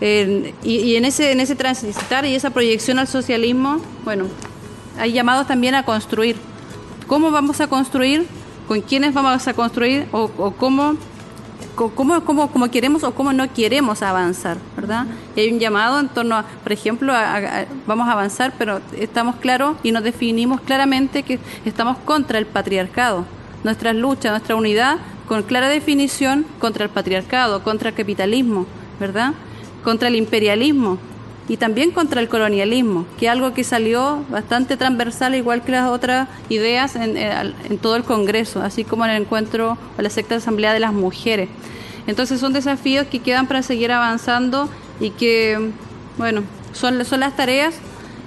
y, 0.00 0.96
en 0.96 1.04
ese 1.04 1.32
en 1.32 1.40
ese 1.40 1.56
transitar 1.56 2.24
y 2.24 2.34
esa 2.34 2.50
proyección 2.50 2.98
al 2.98 3.08
socialismo, 3.08 3.80
bueno, 4.04 4.26
hay 4.98 5.12
llamados 5.12 5.46
también 5.46 5.74
a 5.74 5.84
construir. 5.84 6.36
¿Cómo 7.06 7.30
vamos 7.30 7.60
a 7.60 7.68
construir? 7.68 8.26
¿Con 8.66 8.80
quiénes 8.80 9.14
vamos 9.14 9.48
a 9.48 9.54
construir? 9.54 10.06
¿O, 10.12 10.28
cómo, 10.56 10.96
cómo, 11.74 12.24
cómo, 12.24 12.50
cómo, 12.50 12.70
queremos 12.70 13.04
o 13.04 13.14
cómo 13.14 13.32
no 13.32 13.52
queremos 13.52 14.02
avanzar? 14.02 14.58
¿verdad? 14.76 15.06
Y 15.36 15.40
hay 15.40 15.52
un 15.52 15.58
llamado 15.58 15.98
en 16.00 16.08
torno 16.08 16.36
a, 16.36 16.44
por 16.62 16.72
ejemplo, 16.72 17.12
vamos 17.86 18.08
a 18.08 18.12
avanzar, 18.12 18.52
pero 18.58 18.80
estamos 18.96 19.36
claros 19.36 19.76
y 19.82 19.92
nos 19.92 20.02
definimos 20.02 20.60
claramente 20.60 21.22
que 21.22 21.38
estamos 21.64 21.98
contra 21.98 22.38
el 22.38 22.46
patriarcado. 22.46 23.24
Nuestras 23.64 23.94
luchas, 23.94 24.32
nuestra 24.32 24.56
unidad, 24.56 24.98
con 25.26 25.42
clara 25.42 25.68
definición 25.68 26.46
contra 26.58 26.84
el 26.84 26.90
patriarcado, 26.90 27.62
contra 27.62 27.90
el 27.90 27.94
capitalismo, 27.94 28.66
¿verdad? 28.98 29.34
contra 29.84 30.08
el 30.08 30.16
imperialismo 30.16 30.98
y 31.48 31.56
también 31.56 31.90
contra 31.90 32.20
el 32.20 32.28
colonialismo, 32.28 33.06
que 33.18 33.26
es 33.26 33.32
algo 33.32 33.54
que 33.54 33.64
salió 33.64 34.24
bastante 34.28 34.76
transversal, 34.76 35.34
igual 35.34 35.62
que 35.62 35.72
las 35.72 35.88
otras 35.88 36.28
ideas 36.48 36.94
en, 36.94 37.16
en 37.16 37.78
todo 37.78 37.96
el 37.96 38.04
Congreso, 38.04 38.62
así 38.62 38.84
como 38.84 39.04
en 39.06 39.12
el 39.12 39.22
encuentro 39.22 39.78
o 39.98 40.02
la 40.02 40.10
sexta 40.10 40.36
asamblea 40.36 40.72
de 40.72 40.80
las 40.80 40.92
mujeres. 40.92 41.48
Entonces 42.06 42.40
son 42.40 42.52
desafíos 42.52 43.06
que 43.06 43.20
quedan 43.20 43.46
para 43.46 43.62
seguir 43.62 43.92
avanzando 43.92 44.68
y 45.00 45.10
que, 45.10 45.70
bueno, 46.16 46.42
son, 46.72 47.04
son 47.04 47.20
las 47.20 47.36
tareas 47.36 47.74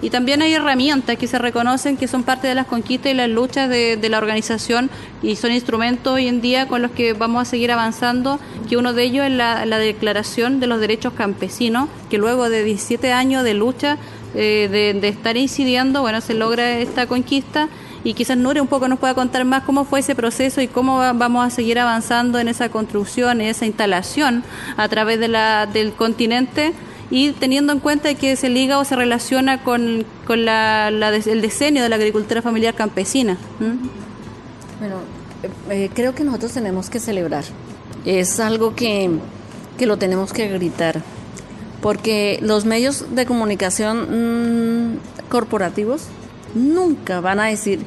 y 0.02 0.10
también 0.10 0.42
hay 0.42 0.54
herramientas 0.54 1.18
que 1.18 1.28
se 1.28 1.38
reconocen 1.38 1.98
que 1.98 2.08
son 2.08 2.24
parte 2.24 2.48
de 2.48 2.56
las 2.56 2.66
conquistas 2.66 3.12
y 3.12 3.16
las 3.16 3.30
luchas 3.30 3.70
de, 3.70 4.00
la 4.10 4.18
organización 4.18 4.90
y 5.22 5.36
son 5.36 5.52
instrumentos 5.52 6.14
hoy 6.14 6.28
en 6.28 6.42
día 6.42 6.68
con 6.68 6.82
los 6.82 6.92
que 6.92 7.14
vamos 7.14 7.44
a 7.44 7.46
seguir 7.46 7.72
avanzando, 7.72 8.40
que 8.68 8.78
uno 8.78 8.94
de 8.94 9.04
ellos 9.04 9.26
es 9.26 9.32
la, 9.32 9.66
Declaración 9.82 10.60
de 10.60 10.68
los 10.68 10.80
Derechos 10.80 11.14
Campesinos, 11.14 11.88
que 12.10 12.18
luego 12.18 12.50
de 12.50 12.64
17 12.64 13.12
años 13.14 13.44
de 13.44 13.54
lucha, 13.54 13.98
eh, 14.36 14.68
de, 14.72 15.08
estar 15.08 15.38
incidiendo, 15.38 16.02
bueno, 16.02 16.22
se 16.22 16.34
logra 16.34 16.80
esta 16.80 17.08
conquista 17.08 17.70
y 18.04 18.14
quizás 18.14 18.38
Nure 18.38 18.62
un 18.62 18.68
poco 18.68 18.88
nos 18.88 19.00
pueda 19.00 19.14
contar 19.14 19.46
más 19.46 19.64
cómo 19.64 19.86
fue 19.86 20.00
ese 20.00 20.16
proceso 20.16 20.62
y 20.62 20.68
cómo 20.68 20.98
vamos 20.98 21.46
a 21.46 21.50
seguir 21.50 21.80
avanzando 21.80 22.40
en 22.40 22.48
esa 22.48 22.70
construcción, 22.70 23.42
en 23.42 23.48
esa 23.48 23.66
instalación 23.66 24.44
a 24.78 24.88
través 24.90 25.20
de 25.20 25.28
la, 25.28 25.68
del 25.68 25.94
continente 25.94 26.74
y 27.12 27.34
teniendo 27.34 27.74
en 27.74 27.80
cuenta 27.80 28.14
que 28.16 28.38
se 28.38 28.50
liga 28.50 28.80
o 28.80 28.86
se 28.86 28.96
relaciona 28.96 29.64
con, 29.64 30.06
con 30.26 30.48
el 30.48 31.42
diseño 31.42 31.84
de 31.84 31.90
la 31.90 31.98
agricultura 31.98 32.42
familiar 32.42 32.74
campesina. 32.74 33.38
Bueno, 34.80 34.96
eh, 35.70 35.90
creo 35.94 36.16
que 36.16 36.24
nosotros 36.24 36.54
tenemos 36.54 36.90
que 36.90 37.02
celebrar. 37.02 37.44
Es 38.06 38.40
algo 38.40 38.76
que, 38.76 39.12
que 39.78 39.86
lo 39.86 39.98
tenemos 39.98 40.32
que 40.32 40.48
gritar, 40.48 41.02
porque 41.82 42.40
los 42.42 42.64
medios 42.64 43.14
de 43.14 43.26
comunicación 43.26 44.94
mm, 44.94 45.28
corporativos 45.30 46.04
nunca 46.56 47.20
van 47.20 47.42
a 47.42 47.46
decir 47.46 47.82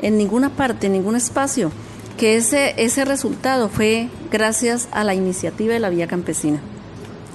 en 0.00 0.16
ninguna 0.16 0.48
parte, 0.48 0.86
en 0.86 0.94
ningún 0.94 1.16
espacio, 1.16 1.70
que 2.16 2.36
ese, 2.36 2.74
ese 2.78 3.04
resultado 3.04 3.68
fue 3.68 4.08
gracias 4.30 4.88
a 4.90 5.04
la 5.04 5.14
iniciativa 5.14 5.74
de 5.74 5.80
la 5.80 5.90
Vía 5.90 6.06
Campesina 6.06 6.60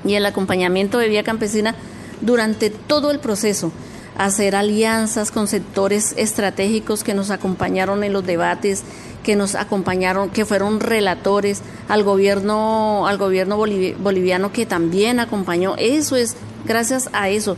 y 0.06 0.16
el 0.16 0.26
acompañamiento 0.26 0.98
de 0.98 1.10
Vía 1.10 1.24
Campesina 1.24 1.76
durante 2.22 2.70
todo 2.70 3.12
el 3.12 3.20
proceso, 3.20 3.72
hacer 4.18 4.56
alianzas 4.56 5.32
con 5.32 5.48
sectores 5.48 6.14
estratégicos 6.18 7.04
que 7.04 7.14
nos 7.14 7.30
acompañaron 7.30 8.04
en 8.04 8.12
los 8.12 8.26
debates, 8.26 8.84
que 9.24 9.36
nos 9.36 9.56
acompañaron, 9.56 10.30
que 10.30 10.46
fueron 10.46 10.80
relatores, 10.80 11.62
al 11.88 12.04
gobierno, 12.04 13.08
al 13.08 13.18
gobierno 13.18 13.58
boliviano 13.58 14.52
que 14.52 14.66
también 14.66 15.20
acompañó. 15.20 15.76
Eso 15.78 16.16
es 16.16 16.36
gracias 16.66 17.10
a 17.14 17.30
eso. 17.30 17.56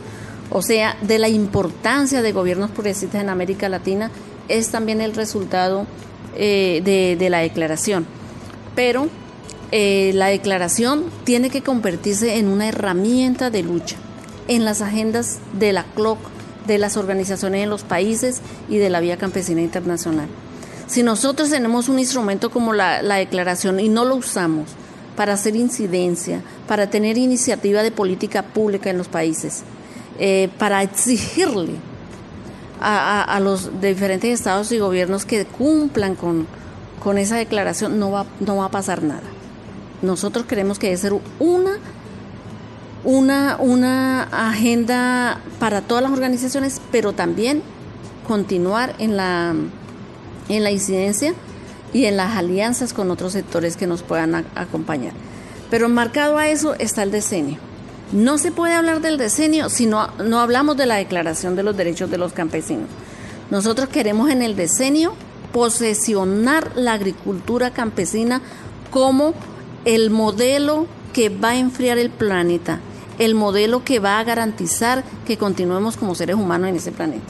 O 0.50 0.62
sea, 0.62 0.96
de 1.02 1.18
la 1.18 1.28
importancia 1.28 2.22
de 2.22 2.32
gobiernos 2.32 2.70
progresistas 2.70 3.22
en 3.22 3.30
América 3.30 3.68
Latina 3.68 4.10
es 4.48 4.70
también 4.70 5.00
el 5.00 5.14
resultado 5.14 5.86
eh, 6.36 6.82
de, 6.84 7.16
de 7.16 7.30
la 7.30 7.38
declaración. 7.38 8.06
Pero 8.74 9.08
eh, 9.74 10.12
la 10.14 10.26
declaración 10.26 11.06
tiene 11.24 11.48
que 11.48 11.62
convertirse 11.62 12.36
en 12.36 12.48
una 12.48 12.68
herramienta 12.68 13.48
de 13.48 13.62
lucha 13.62 13.96
en 14.46 14.66
las 14.66 14.82
agendas 14.82 15.38
de 15.58 15.72
la 15.72 15.84
CLOC 15.94 16.18
de 16.66 16.76
las 16.76 16.98
organizaciones 16.98 17.62
en 17.62 17.70
los 17.70 17.82
países 17.82 18.42
y 18.68 18.76
de 18.76 18.90
la 18.90 19.00
vía 19.00 19.16
campesina 19.16 19.62
internacional. 19.62 20.28
Si 20.86 21.02
nosotros 21.02 21.48
tenemos 21.48 21.88
un 21.88 21.98
instrumento 21.98 22.50
como 22.50 22.74
la, 22.74 23.02
declaración 23.02 23.80
y 23.80 23.88
no 23.88 24.04
lo 24.04 24.16
usamos 24.16 24.68
para 25.16 25.32
hacer 25.32 25.56
incidencia, 25.56 26.42
para 26.68 26.90
tener 26.90 27.16
iniciativa 27.16 27.82
de 27.82 27.90
política 27.90 28.42
pública 28.42 28.90
en 28.90 28.98
los 28.98 29.08
países, 29.08 29.62
eh, 30.18 30.50
para 30.58 30.82
exigirle 30.82 31.72
a, 32.78 33.40
los 33.40 33.80
diferentes 33.80 34.30
estados 34.30 34.70
y 34.70 34.78
gobiernos 34.78 35.24
que 35.24 35.46
cumplan 35.46 36.14
con, 36.14 36.46
esa 37.16 37.36
declaración, 37.36 37.98
no 37.98 38.10
va 38.10 38.64
a 38.64 38.70
pasar 38.70 39.02
nada. 39.02 39.31
Nosotros 40.02 40.46
queremos 40.46 40.78
que 40.78 40.88
debe 40.88 40.98
ser 40.98 41.14
una 41.38 41.78
una, 43.04 43.56
una 43.58 44.22
agenda 44.22 45.40
para 45.58 45.82
todas 45.82 46.02
las 46.02 46.12
organizaciones, 46.12 46.80
pero 46.90 47.12
también 47.12 47.62
continuar 48.26 48.94
en 48.98 49.16
la, 49.16 49.54
en 50.48 50.64
la 50.64 50.70
incidencia 50.70 51.34
y 51.92 52.04
en 52.04 52.16
las 52.16 52.36
alianzas 52.36 52.92
con 52.92 53.10
otros 53.10 53.32
sectores 53.32 53.76
que 53.76 53.86
nos 53.86 54.02
puedan 54.02 54.46
acompañar. 54.54 55.12
Pero 55.70 55.88
marcado 55.88 56.38
a 56.38 56.48
eso 56.48 56.74
está 56.74 57.02
el 57.02 57.10
decenio. 57.10 57.58
No 58.12 58.38
se 58.38 58.52
puede 58.52 58.74
hablar 58.74 59.00
del 59.00 59.16
decenio 59.16 59.70
si 59.70 59.86
no, 59.86 60.08
no 60.18 60.40
hablamos 60.40 60.76
de 60.76 60.86
la 60.86 60.96
Declaración 60.96 61.56
de 61.56 61.62
los 61.62 61.76
Derechos 61.76 62.10
de 62.10 62.18
los 62.18 62.32
Campesinos. 62.32 62.88
Nosotros 63.50 63.88
queremos 63.88 64.30
en 64.30 64.42
el 64.42 64.54
decenio 64.54 65.14
posesionar 65.52 66.72
la 66.76 66.92
agricultura 66.92 67.70
campesina 67.70 68.40
como 68.90 69.34
el 69.84 70.10
modelo 70.10 70.86
que 71.12 71.28
va 71.28 71.50
a 71.50 71.56
enfriar 71.56 71.98
el 71.98 72.10
planeta, 72.10 72.80
el 73.18 73.34
modelo 73.34 73.84
que 73.84 73.98
va 73.98 74.18
a 74.18 74.24
garantizar 74.24 75.04
que 75.26 75.36
continuemos 75.36 75.96
como 75.96 76.14
seres 76.14 76.36
humanos 76.36 76.68
en 76.68 76.76
ese 76.76 76.92
planeta. 76.92 77.26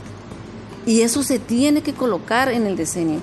Y 0.86 1.02
eso 1.02 1.22
se 1.22 1.38
tiene 1.38 1.82
que 1.82 1.94
colocar 1.94 2.50
en 2.50 2.66
el 2.66 2.76
diseño. 2.76 3.20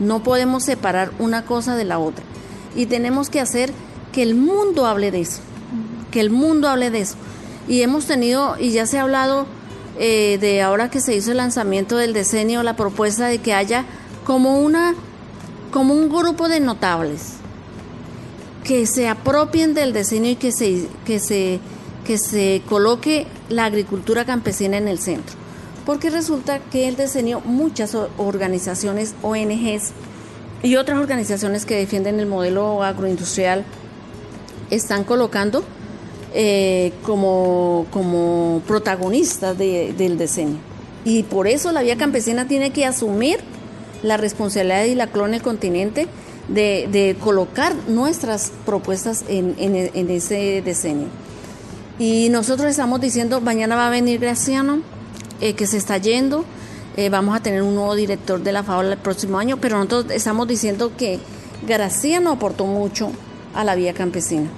No 0.00 0.22
podemos 0.22 0.64
separar 0.64 1.12
una 1.18 1.44
cosa 1.44 1.76
de 1.76 1.84
la 1.84 1.98
otra. 1.98 2.24
Y 2.74 2.86
tenemos 2.86 3.28
que 3.28 3.40
hacer 3.40 3.72
que 4.12 4.22
el 4.22 4.34
mundo 4.34 4.86
hable 4.86 5.10
de 5.10 5.20
eso. 5.20 5.40
Que 6.10 6.20
el 6.20 6.30
mundo 6.30 6.68
hable 6.68 6.90
de 6.90 7.00
eso. 7.00 7.16
Y 7.68 7.82
hemos 7.82 8.06
tenido, 8.06 8.56
y 8.58 8.70
ya 8.70 8.86
se 8.86 8.98
ha 8.98 9.02
hablado 9.02 9.46
eh, 9.98 10.38
de 10.40 10.62
ahora 10.62 10.90
que 10.90 11.00
se 11.00 11.14
hizo 11.14 11.30
el 11.30 11.36
lanzamiento 11.36 11.96
del 11.96 12.14
diseño, 12.14 12.62
la 12.62 12.76
propuesta 12.76 13.26
de 13.26 13.38
que 13.38 13.54
haya 13.54 13.84
como 14.24 14.58
una, 14.58 14.94
como 15.70 15.94
un 15.94 16.08
grupo 16.08 16.48
de 16.48 16.60
notables 16.60 17.41
que 18.64 18.86
se 18.86 19.08
apropien 19.08 19.74
del 19.74 19.92
diseño 19.92 20.30
y 20.30 20.36
que 20.36 20.52
se, 20.52 20.86
que 21.04 21.18
se 21.18 21.60
que 22.04 22.18
se 22.18 22.62
coloque 22.68 23.26
la 23.48 23.64
agricultura 23.64 24.24
campesina 24.24 24.76
en 24.76 24.88
el 24.88 24.98
centro, 24.98 25.36
porque 25.86 26.10
resulta 26.10 26.58
que 26.58 26.88
él 26.88 26.96
diseñó 26.96 27.40
muchas 27.40 27.94
organizaciones, 28.16 29.14
ONGs 29.22 29.92
y 30.62 30.76
otras 30.76 30.98
organizaciones 30.98 31.64
que 31.64 31.76
defienden 31.76 32.20
el 32.20 32.26
modelo 32.26 32.82
agroindustrial 32.82 33.64
están 34.70 35.04
colocando 35.04 35.64
eh, 36.34 36.92
como, 37.02 37.86
como 37.90 38.62
protagonistas 38.66 39.56
del 39.58 40.18
diseño. 40.18 40.56
Y 41.04 41.24
por 41.24 41.46
eso 41.48 41.72
la 41.72 41.82
vía 41.82 41.96
campesina 41.96 42.46
tiene 42.46 42.70
que 42.70 42.86
asumir 42.86 43.40
la 44.02 44.16
responsabilidad 44.16 44.84
y 44.84 44.94
la 44.94 45.08
clona 45.08 45.36
el 45.36 45.42
continente 45.42 46.06
de, 46.48 47.16
colocar 47.20 47.74
nuestras 47.88 48.52
propuestas 48.66 49.24
en, 49.28 50.10
ese 50.10 50.62
diseño. 50.62 51.06
Y 51.98 52.28
nosotros 52.30 52.70
estamos 52.70 53.00
diciendo, 53.00 53.40
mañana 53.40 53.76
va 53.76 53.86
a 53.86 53.90
venir 53.90 54.20
Graciano, 54.20 54.80
eh, 55.40 55.54
que 55.54 55.66
se 55.66 55.76
está 55.76 55.98
yendo, 55.98 56.44
eh, 56.96 57.08
vamos 57.08 57.36
a 57.36 57.40
tener 57.40 57.62
un 57.62 57.74
nuevo 57.74 57.94
director 57.94 58.42
de 58.42 58.52
la 58.52 58.62
FAO 58.62 58.82
el 58.82 58.96
próximo 58.98 59.38
año, 59.38 59.58
pero 59.58 59.76
nosotros 59.76 60.06
estamos 60.12 60.46
diciendo 60.48 60.92
que 60.96 61.20
Graciano 61.66 62.32
aportó 62.32 62.66
mucho 62.66 63.12
a 63.54 63.64
la 63.64 63.74
vía 63.74 63.94
campesina. 63.94 64.50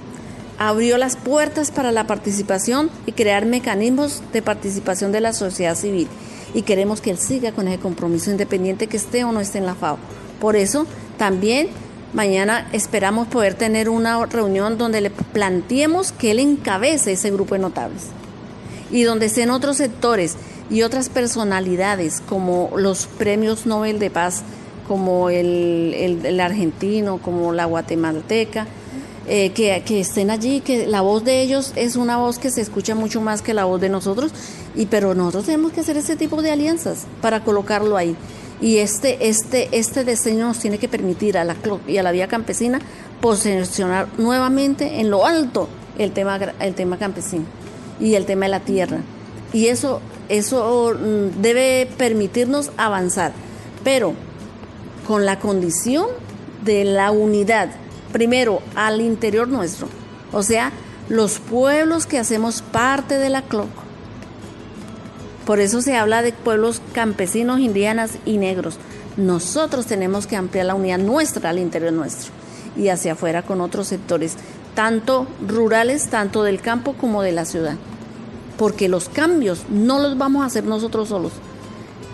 Abrió 0.57 0.97
las 0.97 1.17
puertas 1.17 1.71
para 1.71 1.91
la 1.91 2.07
participación 2.07 2.89
y 3.05 3.11
crear 3.11 3.45
mecanismos 3.45 4.23
de 4.33 4.41
participación 4.41 5.11
de 5.11 5.21
la 5.21 5.33
sociedad 5.33 5.75
civil. 5.75 6.07
Y 6.53 6.61
queremos 6.61 7.01
que 7.01 7.11
él 7.11 7.17
siga 7.17 7.51
con 7.51 7.67
ese 7.67 7.79
compromiso 7.79 8.31
independiente 8.31 8.87
que 8.87 8.97
esté 8.97 9.23
o 9.25 9.31
no 9.31 9.41
esté 9.41 9.57
en 9.57 9.65
la 9.65 9.75
FAO. 9.75 9.97
Por 10.39 10.55
eso 10.55 10.87
también 11.17 11.69
Mañana 12.15 12.69
esperamos 12.71 13.27
poder 13.27 13.55
tener 13.55 13.89
una 13.89 14.25
reunión 14.25 14.77
donde 14.77 15.01
le 15.01 15.09
planteemos 15.09 16.13
que 16.13 16.31
él 16.31 16.39
encabece 16.39 17.11
ese 17.11 17.29
grupo 17.29 17.55
de 17.55 17.59
notables 17.59 18.03
y 18.89 19.03
donde 19.03 19.25
estén 19.25 19.49
otros 19.49 19.75
sectores 19.75 20.37
y 20.69 20.83
otras 20.83 21.09
personalidades 21.09 22.21
como 22.21 22.71
los 22.77 23.07
premios 23.07 23.65
Nobel 23.65 23.99
de 23.99 24.11
Paz, 24.11 24.43
como 24.87 25.29
el, 25.29 26.39
argentino, 26.39 27.17
como 27.17 27.51
la 27.51 27.65
guatemalteca, 27.65 28.65
eh, 29.27 29.49
que, 29.49 29.83
que, 29.85 29.99
estén 29.99 30.29
allí, 30.29 30.61
que 30.61 30.87
la 30.87 31.01
voz 31.01 31.25
de 31.25 31.41
ellos 31.41 31.73
es 31.75 31.97
una 31.97 32.15
voz 32.15 32.39
que 32.39 32.49
se 32.49 32.61
escucha 32.61 32.95
mucho 32.95 33.19
más 33.19 33.41
que 33.41 33.53
la 33.53 33.65
voz 33.65 33.81
de 33.81 33.89
nosotros, 33.89 34.31
y 34.73 34.85
pero 34.85 35.15
nosotros 35.15 35.47
tenemos 35.47 35.73
que 35.73 35.81
hacer 35.81 35.97
ese 35.97 36.15
tipo 36.15 36.41
de 36.41 36.51
alianzas 36.51 37.07
para 37.21 37.43
colocarlo 37.43 37.97
ahí. 37.97 38.15
Y 38.61 38.77
este, 38.77 39.27
este, 39.27 39.69
este 39.71 40.03
diseño 40.03 40.47
nos 40.47 40.59
tiene 40.59 40.77
que 40.77 40.87
permitir 40.87 41.37
a 41.37 41.43
la 41.43 41.55
y 41.87 41.97
a 41.97 42.03
la 42.03 42.11
vía 42.11 42.27
campesina 42.27 42.79
posicionar 43.21 44.07
nuevamente 44.17 44.99
en 44.99 45.09
lo 45.09 45.25
alto 45.25 45.67
el 45.97 46.11
tema, 46.11 46.37
el 46.59 46.75
tema 46.75 46.97
campesino 46.97 47.45
y 47.99 48.15
el 48.15 48.25
tema 48.25 48.45
de 48.45 48.51
la 48.51 48.59
tierra. 48.61 48.99
Y 49.53 49.67
eso, 49.67 50.01
eso 50.29 50.93
mm, 50.93 51.41
debe 51.41 51.89
permitirnos 51.97 52.71
avanzar, 52.77 53.33
pero 53.83 54.13
con 55.07 55.25
la 55.25 55.39
condición 55.39 56.07
de 56.63 56.83
la 56.83 57.11
unidad, 57.11 57.69
primero 58.11 58.61
al 58.75 59.01
interior 59.01 59.47
nuestro, 59.47 59.87
o 60.31 60.43
sea, 60.43 60.71
los 61.09 61.39
pueblos 61.39 62.07
que 62.07 62.17
hacemos 62.17 62.61
parte 62.61 63.17
de 63.17 63.29
la 63.29 63.43
CLOC, 63.43 63.69
por 65.45 65.59
eso 65.59 65.81
se 65.81 65.95
habla 65.95 66.23
de 66.23 66.33
pueblos 66.33 66.81
campesinos, 66.93 67.59
indígenas 67.59 68.17
y 68.25 68.37
negros. 68.37 68.77
Nosotros 69.15 69.85
tenemos 69.85 70.25
que 70.25 70.35
ampliar 70.35 70.65
la 70.65 70.75
unidad 70.75 70.97
nuestra 70.97 71.51
al 71.51 71.59
interior 71.59 71.93
nuestro 71.93 72.31
y 72.75 72.89
hacia 72.89 73.13
afuera 73.13 73.43
con 73.43 73.61
otros 73.61 73.87
sectores, 73.87 74.35
tanto 74.73 75.27
rurales, 75.47 76.09
tanto 76.09 76.43
del 76.43 76.61
campo 76.61 76.93
como 76.93 77.21
de 77.21 77.31
la 77.31 77.45
ciudad. 77.45 77.75
Porque 78.57 78.89
los 78.89 79.07
cambios 79.07 79.63
no 79.69 79.99
los 79.99 80.17
vamos 80.17 80.43
a 80.43 80.47
hacer 80.47 80.63
nosotros 80.65 81.09
solos. 81.09 81.33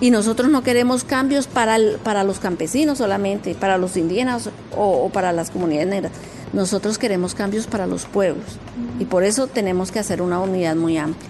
Y 0.02 0.12
nosotros 0.12 0.50
no 0.50 0.64
queremos 0.64 1.04
cambios 1.04 1.48
para, 1.48 1.78
para 2.04 2.24
los 2.24 2.40
campesinos 2.40 2.98
solamente, 2.98 3.56
para 3.56 3.78
los 3.78 3.96
indígenas 3.96 4.50
o, 4.76 5.10
para 5.10 5.32
las 5.32 5.52
comunidades 5.52 5.88
negras. 5.88 6.12
Nosotros 6.54 6.98
queremos 6.98 7.34
cambios 7.34 7.66
para 7.66 7.88
los 7.88 8.06
pueblos. 8.06 8.58
Y 9.00 9.06
por 9.06 9.24
eso 9.24 9.48
tenemos 9.48 9.92
que 9.92 10.00
hacer 10.00 10.22
una 10.22 10.40
unidad 10.40 10.76
muy 10.76 10.98
amplia. 10.98 11.30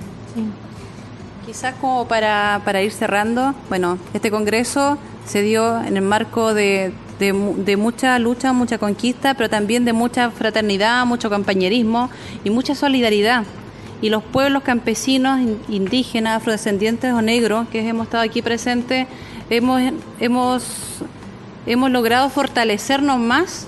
Quizás 1.51 1.75
como 1.81 2.07
para, 2.07 2.61
para 2.63 2.81
ir 2.81 2.93
cerrando, 2.93 3.53
bueno, 3.67 3.97
este 4.13 4.31
Congreso 4.31 4.97
se 5.25 5.41
dio 5.41 5.83
en 5.83 5.97
el 5.97 6.01
marco 6.01 6.53
de, 6.53 6.93
de, 7.19 7.75
mucha 7.75 8.17
lucha, 8.19 8.53
mucha 8.53 8.77
conquista, 8.77 9.33
pero 9.33 9.49
también 9.49 9.83
de 9.83 9.91
mucha 9.91 10.31
fraternidad, 10.31 11.05
mucho 11.05 11.29
compañerismo 11.29 12.09
y 12.45 12.51
mucha 12.51 12.73
solidaridad. 12.73 13.43
Y 14.01 14.09
los 14.09 14.23
pueblos 14.23 14.63
campesinos, 14.63 15.41
indígenas, 15.67 16.37
afrodescendientes 16.37 17.11
o 17.11 17.21
negros 17.21 17.67
que 17.67 17.85
hemos 17.85 18.05
estado 18.05 18.23
aquí 18.23 18.41
presentes, 18.41 19.07
hemos, 19.49 19.81
hemos, 20.21 20.63
hemos 21.65 21.91
logrado 21.91 22.29
fortalecernos 22.29 23.19
más 23.19 23.67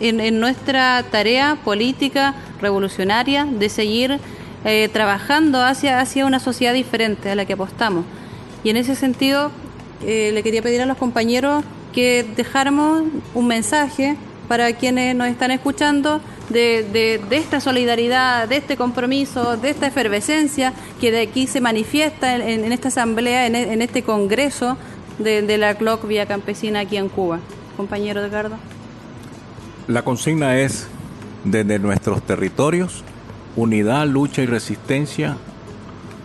en, 0.00 0.18
en 0.18 0.40
nuestra 0.40 1.04
tarea 1.04 1.56
política 1.64 2.34
revolucionaria 2.60 3.44
de 3.44 3.68
seguir 3.68 4.18
eh, 4.64 4.88
trabajando 4.92 5.62
hacia, 5.62 6.00
hacia 6.00 6.26
una 6.26 6.38
sociedad 6.38 6.72
diferente 6.72 7.30
a 7.30 7.34
la 7.34 7.44
que 7.44 7.54
apostamos. 7.54 8.04
Y 8.64 8.70
en 8.70 8.76
ese 8.76 8.94
sentido, 8.94 9.50
eh, 10.04 10.30
le 10.32 10.42
quería 10.42 10.62
pedir 10.62 10.80
a 10.82 10.86
los 10.86 10.96
compañeros 10.96 11.64
que 11.92 12.24
dejáramos 12.36 13.02
un 13.34 13.46
mensaje 13.46 14.16
para 14.48 14.72
quienes 14.72 15.14
nos 15.14 15.28
están 15.28 15.50
escuchando 15.50 16.20
de, 16.48 16.84
de, 17.28 17.36
esta 17.36 17.60
solidaridad, 17.60 18.48
de 18.48 18.56
este 18.56 18.76
compromiso, 18.76 19.56
de 19.56 19.70
esta 19.70 19.86
efervescencia 19.86 20.72
que 21.00 21.10
de 21.10 21.22
aquí 21.22 21.46
se 21.46 21.60
manifiesta 21.60 22.36
en, 22.36 22.70
esta 22.72 22.88
asamblea, 22.88 23.46
en, 23.46 23.82
este 23.82 24.02
congreso 24.02 24.76
de, 25.18 25.56
la 25.58 25.74
CLOC 25.74 26.06
Vía 26.06 26.26
Campesina 26.26 26.80
aquí 26.80 26.96
en 26.96 27.08
Cuba. 27.08 27.40
Compañero 27.76 28.24
Edgardo. 28.24 28.56
La 29.88 30.02
consigna 30.02 30.58
es 30.58 30.86
desde 31.44 31.78
nuestros 31.78 32.22
territorios 32.22 33.02
unidad, 33.56 34.06
lucha 34.06 34.42
y 34.42 34.46
resistencia 34.46 35.36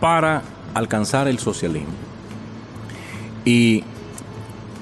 para 0.00 0.42
alcanzar 0.74 1.28
el 1.28 1.38
socialismo. 1.38 1.92
Y 3.44 3.84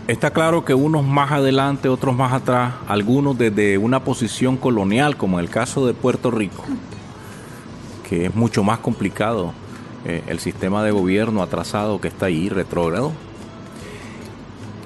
está 0.09 0.31
claro 0.31 0.65
que 0.65 0.75
unos 0.75 1.05
más 1.05 1.33
adelante, 1.33 1.89
otros 1.89 2.17
más 2.17 2.33
atrás, 2.33 2.75
algunos 2.89 3.37
desde 3.39 3.79
una 3.79 4.05
posición 4.05 4.57
colonial, 4.57 5.17
como 5.17 5.39
en 5.39 5.45
el 5.45 5.51
caso 5.51 5.87
de 5.87 5.95
Puerto 5.95 6.31
Rico, 6.31 6.65
que 8.09 8.27
es 8.27 8.35
mucho 8.35 8.63
más 8.63 8.79
complicado 8.79 9.53
eh, 10.05 10.23
el 10.29 10.39
sistema 10.39 10.83
de 10.85 10.93
gobierno 10.93 11.43
atrasado 11.43 12.01
que 12.01 12.09
está 12.09 12.27
ahí, 12.27 12.49
retrógrado. 12.49 13.13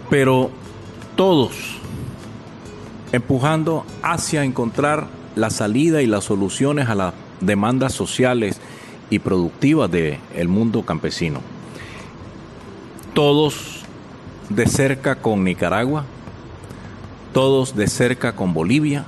Pero 0.08 0.50
todos 1.16 1.78
empujando 3.12 3.84
hacia 4.02 4.44
encontrar 4.44 5.06
la 5.36 5.50
salida 5.50 6.02
y 6.02 6.06
las 6.06 6.24
soluciones 6.24 6.88
a 6.88 6.94
las 6.94 7.14
demandas 7.40 7.92
sociales 7.92 8.61
y 9.11 9.18
productivas 9.18 9.90
del 9.90 10.48
mundo 10.48 10.83
campesino. 10.83 11.40
Todos 13.14 13.81
de 14.48 14.66
cerca 14.66 15.16
con 15.16 15.44
Nicaragua, 15.44 16.05
todos 17.33 17.74
de 17.74 17.87
cerca 17.87 18.35
con 18.35 18.55
Bolivia 18.55 19.05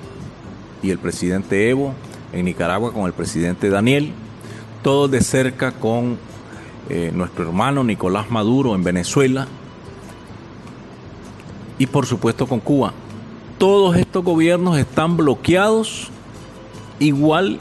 y 0.82 0.90
el 0.90 0.98
presidente 0.98 1.70
Evo 1.70 1.94
en 2.32 2.44
Nicaragua 2.44 2.92
con 2.92 3.06
el 3.06 3.12
presidente 3.12 3.70
Daniel, 3.70 4.12
todos 4.82 5.10
de 5.10 5.20
cerca 5.20 5.72
con 5.72 6.18
eh, 6.88 7.12
nuestro 7.14 7.44
hermano 7.46 7.84
Nicolás 7.84 8.30
Maduro 8.30 8.74
en 8.74 8.82
Venezuela 8.82 9.46
y 11.78 11.86
por 11.86 12.06
supuesto 12.06 12.46
con 12.46 12.60
Cuba. 12.60 12.92
Todos 13.58 13.96
estos 13.96 14.24
gobiernos 14.24 14.78
están 14.78 15.16
bloqueados 15.16 16.08
igual 16.98 17.60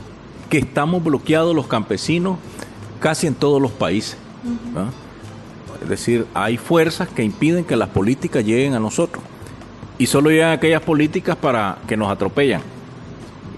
que 0.51 0.57
estamos 0.57 1.01
bloqueados 1.01 1.55
los 1.55 1.65
campesinos 1.65 2.37
casi 2.99 3.25
en 3.25 3.35
todos 3.35 3.61
los 3.61 3.71
países. 3.71 4.17
Es 5.81 5.87
decir, 5.87 6.27
hay 6.33 6.57
fuerzas 6.57 7.07
que 7.07 7.23
impiden 7.23 7.63
que 7.63 7.77
las 7.77 7.87
políticas 7.87 8.43
lleguen 8.43 8.73
a 8.73 8.79
nosotros. 8.79 9.23
Y 9.97 10.07
solo 10.07 10.29
llegan 10.29 10.51
aquellas 10.51 10.81
políticas 10.81 11.37
para 11.37 11.77
que 11.87 11.95
nos 11.95 12.11
atropellan. 12.11 12.61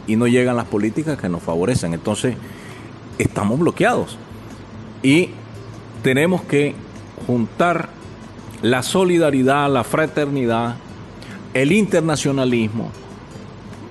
Y 0.06 0.15
no 0.15 0.27
llegan 0.27 0.56
las 0.56 0.67
políticas 0.67 1.17
que 1.17 1.27
nos 1.29 1.41
favorecen. 1.41 1.95
Entonces, 1.95 2.36
estamos 3.17 3.60
bloqueados. 3.60 4.19
Y 5.01 5.32
tenemos 6.03 6.43
que 6.43 6.75
juntar 7.25 7.89
la 8.62 8.84
solidaridad, 8.84 9.67
la 9.67 9.84
fraternidad, 9.84 10.75
el 11.56 11.71
internacionalismo 11.71 12.91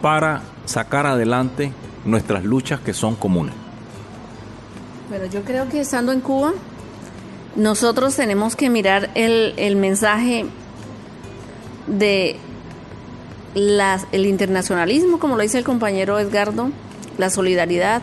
para 0.01 0.43
sacar 0.67 1.07
adelante 1.07 1.73
nuestras 2.05 2.45
luchas 2.45 2.81
que 2.81 2.93
son 2.93 3.15
comunes. 3.15 3.55
Pero 5.11 5.27
yo 5.27 5.43
creo 5.43 5.69
que 5.69 5.81
estando 5.81 6.13
en 6.13 6.21
Cuba, 6.21 6.53
nosotros 7.57 8.17
tenemos 8.17 8.57
que 8.57 8.71
mirar 8.71 9.11
el, 9.15 9.55
el 9.57 9.77
mensaje 9.77 10.47
de 11.87 12.37
el 13.55 14.27
internacionalismo, 14.27 15.19
como 15.19 15.37
lo 15.37 15.43
dice 15.43 15.59
el 15.59 15.65
compañero 15.65 16.19
Edgardo, 16.19 16.71
la 17.19 17.29
solidaridad, 17.29 18.01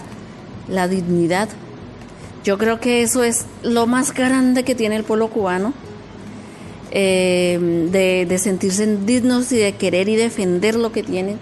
la 0.68 0.88
dignidad. 0.88 1.50
Yo 2.44 2.60
creo 2.60 2.80
que 2.80 3.02
eso 3.02 3.24
es 3.24 3.46
lo 3.64 3.88
más 3.88 4.14
grande 4.14 4.64
que 4.64 4.76
tiene 4.76 4.96
el 4.96 5.04
pueblo 5.04 5.30
cubano, 5.30 5.74
eh, 6.92 7.88
de, 7.92 8.26
de 8.28 8.38
sentirse 8.38 8.98
dignos 8.98 9.52
y 9.52 9.58
de 9.58 9.74
querer 9.74 10.10
y 10.10 10.16
defender 10.16 10.76
lo 10.76 10.92
que 10.92 11.02
tiene. 11.02 11.38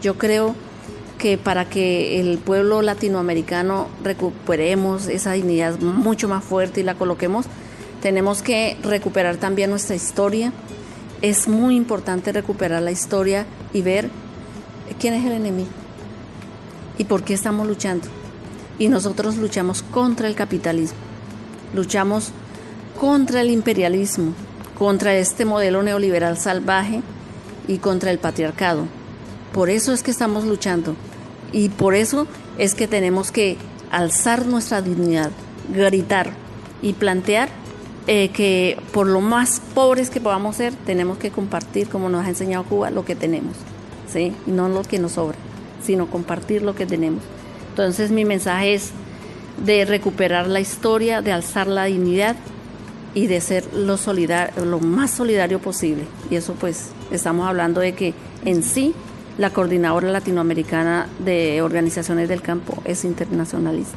Yo 0.00 0.16
creo 0.16 0.54
que 1.18 1.36
para 1.36 1.68
que 1.68 2.20
el 2.20 2.38
pueblo 2.38 2.80
latinoamericano 2.80 3.88
recuperemos 4.02 5.08
esa 5.08 5.32
dignidad 5.32 5.78
mucho 5.80 6.28
más 6.28 6.44
fuerte 6.44 6.80
y 6.80 6.84
la 6.84 6.94
coloquemos, 6.94 7.46
tenemos 8.00 8.40
que 8.40 8.76
recuperar 8.82 9.36
también 9.36 9.70
nuestra 9.70 9.96
historia. 9.96 10.52
Es 11.20 11.48
muy 11.48 11.74
importante 11.74 12.32
recuperar 12.32 12.80
la 12.80 12.92
historia 12.92 13.44
y 13.72 13.82
ver 13.82 14.08
quién 15.00 15.14
es 15.14 15.24
el 15.26 15.32
enemigo 15.32 15.68
y 16.96 17.04
por 17.04 17.24
qué 17.24 17.34
estamos 17.34 17.66
luchando. 17.66 18.06
Y 18.78 18.88
nosotros 18.88 19.36
luchamos 19.36 19.82
contra 19.82 20.28
el 20.28 20.36
capitalismo, 20.36 20.98
luchamos 21.74 22.30
contra 22.98 23.40
el 23.40 23.50
imperialismo, 23.50 24.34
contra 24.78 25.14
este 25.14 25.44
modelo 25.44 25.82
neoliberal 25.82 26.38
salvaje 26.38 27.02
y 27.66 27.78
contra 27.78 28.12
el 28.12 28.20
patriarcado. 28.20 28.86
Por 29.52 29.68
eso 29.68 29.92
es 29.92 30.04
que 30.04 30.12
estamos 30.12 30.44
luchando 30.44 30.94
y 31.52 31.68
por 31.70 31.94
eso 31.94 32.26
es 32.58 32.74
que 32.74 32.88
tenemos 32.88 33.32
que 33.32 33.56
alzar 33.90 34.46
nuestra 34.46 34.82
dignidad, 34.82 35.30
gritar 35.72 36.32
y 36.82 36.92
plantear 36.92 37.48
eh, 38.06 38.30
que 38.30 38.78
por 38.92 39.06
lo 39.06 39.20
más 39.20 39.60
pobres 39.74 40.10
que 40.10 40.20
podamos 40.20 40.56
ser, 40.56 40.72
tenemos 40.72 41.18
que 41.18 41.30
compartir, 41.30 41.88
como 41.88 42.08
nos 42.08 42.24
ha 42.24 42.28
enseñado 42.30 42.64
Cuba, 42.64 42.90
lo 42.90 43.04
que 43.04 43.14
tenemos, 43.14 43.54
¿sí? 44.10 44.32
Y 44.46 44.50
no 44.50 44.68
lo 44.68 44.82
que 44.82 44.98
nos 44.98 45.12
sobra, 45.12 45.36
sino 45.82 46.06
compartir 46.06 46.62
lo 46.62 46.74
que 46.74 46.86
tenemos. 46.86 47.22
Entonces 47.70 48.10
mi 48.10 48.24
mensaje 48.24 48.74
es 48.74 48.92
de 49.64 49.84
recuperar 49.84 50.48
la 50.48 50.60
historia, 50.60 51.20
de 51.20 51.32
alzar 51.32 51.66
la 51.66 51.84
dignidad 51.84 52.36
y 53.14 53.26
de 53.26 53.40
ser 53.40 53.64
lo, 53.74 53.98
lo 54.64 54.80
más 54.80 55.10
solidario 55.10 55.58
posible. 55.58 56.04
Y 56.30 56.36
eso 56.36 56.54
pues 56.54 56.90
estamos 57.10 57.46
hablando 57.46 57.80
de 57.80 57.92
que 57.92 58.14
en 58.44 58.62
sí 58.62 58.94
la 59.38 59.50
coordinadora 59.50 60.10
latinoamericana 60.10 61.06
de 61.20 61.62
organizaciones 61.62 62.28
del 62.28 62.42
campo 62.42 62.82
es 62.84 63.04
internacionalista. 63.04 63.96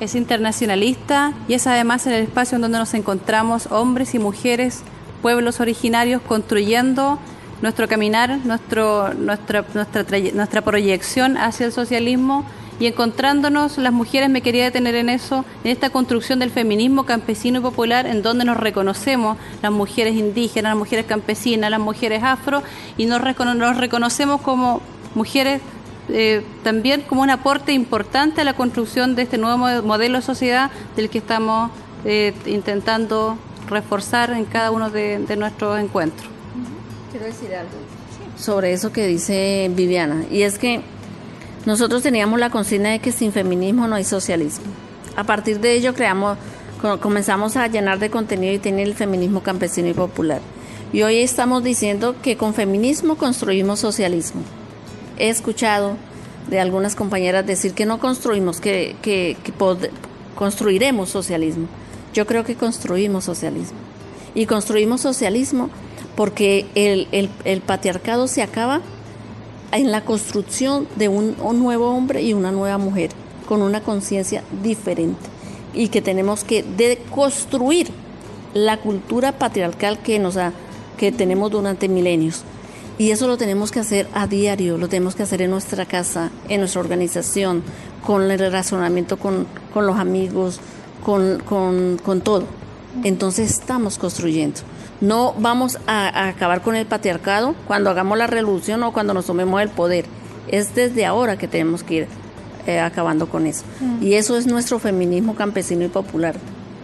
Es 0.00 0.14
internacionalista 0.14 1.32
y 1.48 1.54
es 1.54 1.66
además 1.66 2.06
el 2.06 2.14
espacio 2.14 2.56
en 2.56 2.62
donde 2.62 2.78
nos 2.78 2.94
encontramos 2.94 3.66
hombres 3.72 4.14
y 4.14 4.20
mujeres, 4.20 4.82
pueblos 5.22 5.58
originarios, 5.58 6.22
construyendo 6.22 7.18
nuestro 7.60 7.88
caminar, 7.88 8.38
nuestro, 8.44 9.12
nuestra, 9.14 9.64
nuestra, 9.74 10.04
nuestra 10.34 10.62
proyección 10.62 11.36
hacia 11.36 11.66
el 11.66 11.72
socialismo 11.72 12.46
y 12.80 12.86
encontrándonos 12.86 13.78
las 13.78 13.92
mujeres, 13.92 14.30
me 14.30 14.40
quería 14.40 14.64
detener 14.64 14.94
en 14.94 15.08
eso, 15.08 15.44
en 15.64 15.70
esta 15.70 15.90
construcción 15.90 16.38
del 16.38 16.50
feminismo 16.50 17.04
campesino 17.04 17.58
y 17.58 17.62
popular, 17.62 18.06
en 18.06 18.22
donde 18.22 18.44
nos 18.44 18.56
reconocemos 18.56 19.36
las 19.62 19.72
mujeres 19.72 20.14
indígenas, 20.14 20.70
las 20.70 20.78
mujeres 20.78 21.06
campesinas, 21.06 21.70
las 21.70 21.80
mujeres 21.80 22.22
afro, 22.22 22.62
y 22.96 23.06
nos, 23.06 23.20
reconocemos 23.20 24.40
como 24.40 24.80
mujeres 25.14 25.60
eh, 26.10 26.42
también 26.62 27.02
como 27.02 27.22
un 27.22 27.30
aporte 27.30 27.72
importante 27.72 28.40
a 28.40 28.44
la 28.44 28.54
construcción 28.54 29.14
de 29.14 29.22
este 29.22 29.36
nuevo 29.36 29.58
modelo 29.82 30.18
de 30.18 30.22
sociedad 30.24 30.70
del 30.96 31.10
que 31.10 31.18
estamos 31.18 31.70
eh, 32.04 32.32
intentando 32.46 33.36
reforzar 33.68 34.30
en 34.30 34.46
cada 34.46 34.70
uno 34.70 34.88
de, 34.88 35.18
de 35.18 35.36
nuestros 35.36 35.78
encuentros. 35.78 36.26
Quiero 37.10 37.26
decir 37.26 37.54
algo 37.54 37.72
sobre 38.38 38.72
eso 38.72 38.92
que 38.92 39.06
dice 39.06 39.70
Viviana, 39.74 40.24
y 40.30 40.42
es 40.42 40.58
que 40.58 40.80
nosotros 41.66 42.02
teníamos 42.02 42.38
la 42.40 42.50
consigna 42.50 42.90
de 42.90 42.98
que 42.98 43.12
sin 43.12 43.32
feminismo 43.32 43.86
no 43.86 43.96
hay 43.96 44.04
socialismo. 44.04 44.66
A 45.16 45.24
partir 45.24 45.60
de 45.60 45.74
ello 45.74 45.94
creamos, 45.94 46.38
comenzamos 47.00 47.56
a 47.56 47.66
llenar 47.66 47.98
de 47.98 48.10
contenido 48.10 48.52
y 48.52 48.58
tener 48.58 48.86
el 48.86 48.94
feminismo 48.94 49.42
campesino 49.42 49.88
y 49.88 49.94
popular. 49.94 50.40
Y 50.92 51.02
hoy 51.02 51.18
estamos 51.18 51.62
diciendo 51.62 52.16
que 52.22 52.36
con 52.36 52.54
feminismo 52.54 53.16
construimos 53.16 53.80
socialismo. 53.80 54.42
He 55.18 55.28
escuchado 55.28 55.96
de 56.48 56.60
algunas 56.60 56.94
compañeras 56.94 57.46
decir 57.46 57.74
que 57.74 57.84
no 57.84 57.98
construimos, 57.98 58.60
que, 58.60 58.96
que, 59.02 59.36
construiremos 60.34 61.10
socialismo. 61.10 61.66
Yo 62.14 62.26
creo 62.26 62.44
que 62.44 62.54
construimos 62.54 63.24
socialismo. 63.24 63.78
Y 64.34 64.46
construimos 64.46 65.00
socialismo 65.00 65.68
porque 66.16 66.66
el, 66.74 67.60
patriarcado 67.60 68.26
se 68.28 68.42
acaba 68.42 68.80
en 69.72 69.90
la 69.90 70.04
construcción 70.04 70.86
de 70.96 71.08
un, 71.08 71.36
nuevo 71.60 71.90
hombre 71.90 72.22
y 72.22 72.32
una 72.32 72.52
nueva 72.52 72.78
mujer 72.78 73.10
con 73.48 73.62
una 73.62 73.80
conciencia 73.80 74.42
diferente 74.62 75.20
y 75.74 75.88
que 75.88 76.02
tenemos 76.02 76.44
que 76.44 76.62
deconstruir 76.62 77.88
la 78.54 78.78
cultura 78.78 79.32
patriarcal 79.32 79.98
que 79.98 80.18
nos 80.18 80.36
ha, 80.36 80.52
que 80.96 81.12
tenemos 81.12 81.50
durante 81.50 81.88
milenios. 81.88 82.42
Y 82.98 83.10
eso 83.10 83.28
lo 83.28 83.36
tenemos 83.36 83.70
que 83.70 83.80
hacer 83.80 84.08
a 84.12 84.26
diario, 84.26 84.76
lo 84.76 84.88
tenemos 84.88 85.14
que 85.14 85.22
hacer 85.22 85.42
en 85.42 85.50
nuestra 85.50 85.86
casa, 85.86 86.30
en 86.48 86.60
nuestra 86.60 86.80
organización, 86.80 87.62
con 88.04 88.28
el 88.28 88.50
razonamiento 88.50 89.18
con, 89.18 89.46
los 89.74 89.98
amigos, 89.98 90.60
con, 91.04 91.38
con 92.02 92.20
todo. 92.22 92.44
Entonces 93.04 93.50
estamos 93.50 93.98
construyendo. 93.98 94.60
No 95.00 95.34
vamos 95.38 95.78
a, 95.86 96.28
acabar 96.28 96.62
con 96.62 96.74
el 96.76 96.86
patriarcado 96.86 97.54
cuando 97.66 97.90
hagamos 97.90 98.18
la 98.18 98.26
revolución 98.26 98.82
o 98.82 98.92
cuando 98.92 99.14
nos 99.14 99.26
tomemos 99.26 99.60
el 99.62 99.68
poder. 99.68 100.06
Es 100.48 100.74
desde 100.74 101.06
ahora 101.06 101.36
que 101.36 101.46
tenemos 101.46 101.82
que 101.82 101.94
ir 101.94 102.08
eh, 102.66 102.80
acabando 102.80 103.28
con 103.28 103.46
eso. 103.46 103.64
Mm. 103.80 104.02
Y 104.02 104.14
eso 104.14 104.36
es 104.36 104.46
nuestro 104.46 104.78
feminismo 104.78 105.34
campesino 105.34 105.84
y 105.84 105.88
popular 105.88 106.34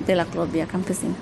de 0.06 0.14
la 0.14 0.26
Colombia 0.26 0.66
campesina. 0.66 1.14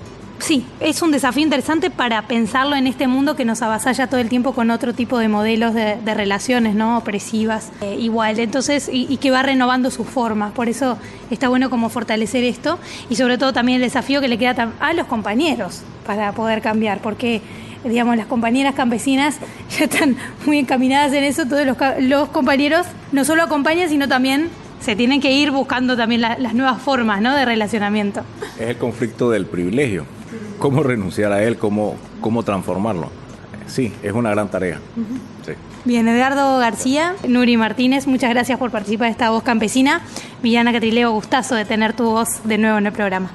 Sí, 0.43 0.65
es 0.81 1.01
un 1.01 1.11
desafío 1.11 1.41
interesante 1.41 1.89
para 1.89 2.23
pensarlo 2.23 2.75
en 2.75 2.85
este 2.85 3.07
mundo 3.07 3.37
que 3.37 3.45
nos 3.45 3.61
avasalla 3.61 4.07
todo 4.07 4.19
el 4.19 4.27
tiempo 4.27 4.51
con 4.51 4.71
otro 4.71 4.93
tipo 4.93 5.17
de 5.17 5.29
modelos 5.29 5.73
de, 5.73 5.95
relaciones 6.13 6.75
no 6.75 6.97
opresivas 6.97 7.71
eh, 7.79 7.95
igual, 7.97 8.37
entonces 8.39 8.89
y, 8.91 9.15
que 9.15 9.31
va 9.31 9.41
renovando 9.41 9.89
sus 9.89 10.05
formas. 10.05 10.51
Por 10.51 10.67
eso 10.67 10.97
está 11.31 11.47
bueno 11.47 11.69
como 11.69 11.87
fortalecer 11.87 12.43
esto 12.43 12.77
y 13.09 13.15
sobre 13.15 13.37
todo 13.37 13.53
también 13.53 13.77
el 13.77 13.83
desafío 13.83 14.19
que 14.19 14.27
le 14.27 14.37
queda 14.37 14.73
a 14.81 14.93
los 14.93 15.07
compañeros 15.07 15.81
para 16.05 16.33
poder 16.33 16.61
cambiar, 16.61 16.99
porque 16.99 17.41
digamos 17.85 18.17
las 18.17 18.25
compañeras 18.25 18.75
campesinas 18.75 19.37
ya 19.79 19.85
están 19.85 20.17
muy 20.45 20.59
encaminadas 20.59 21.13
en 21.13 21.23
eso. 21.23 21.45
Todos 21.45 21.65
los, 21.65 21.77
los 21.99 22.27
compañeros 22.27 22.85
no 23.13 23.23
solo 23.23 23.43
acompañan 23.43 23.87
sino 23.87 24.09
también 24.09 24.49
se 24.81 24.97
tienen 24.97 25.21
que 25.21 25.31
ir 25.31 25.51
buscando 25.51 25.95
también 25.95 26.19
la- 26.19 26.37
las 26.37 26.53
nuevas 26.53 26.81
formas 26.81 27.21
¿no? 27.21 27.33
de 27.33 27.45
relacionamiento. 27.45 28.25
Es 28.59 28.67
el 28.67 28.77
conflicto 28.77 29.29
del 29.31 29.45
privilegio. 29.45 30.05
¿Cómo 30.59 30.83
renunciar 30.83 31.31
a 31.33 31.43
él? 31.43 31.57
¿Cómo, 31.57 31.95
cómo 32.21 32.43
transformarlo? 32.43 33.09
Sí, 33.67 33.91
es 34.03 34.13
una 34.13 34.29
gran 34.31 34.49
tarea. 34.49 34.79
Sí. 35.45 35.53
Bien, 35.85 36.07
Edgardo 36.07 36.57
García, 36.59 37.15
Nuri 37.27 37.57
Martínez, 37.57 38.07
muchas 38.07 38.29
gracias 38.29 38.57
por 38.59 38.71
participar 38.71 39.07
de 39.07 39.11
esta 39.11 39.29
voz 39.31 39.43
campesina. 39.43 40.01
Villana 40.41 40.71
Catrileo, 40.71 41.11
gustazo 41.11 41.55
de 41.55 41.65
tener 41.65 41.93
tu 41.93 42.05
voz 42.05 42.43
de 42.45 42.57
nuevo 42.57 42.77
en 42.77 42.85
el 42.85 42.93
programa. 42.93 43.29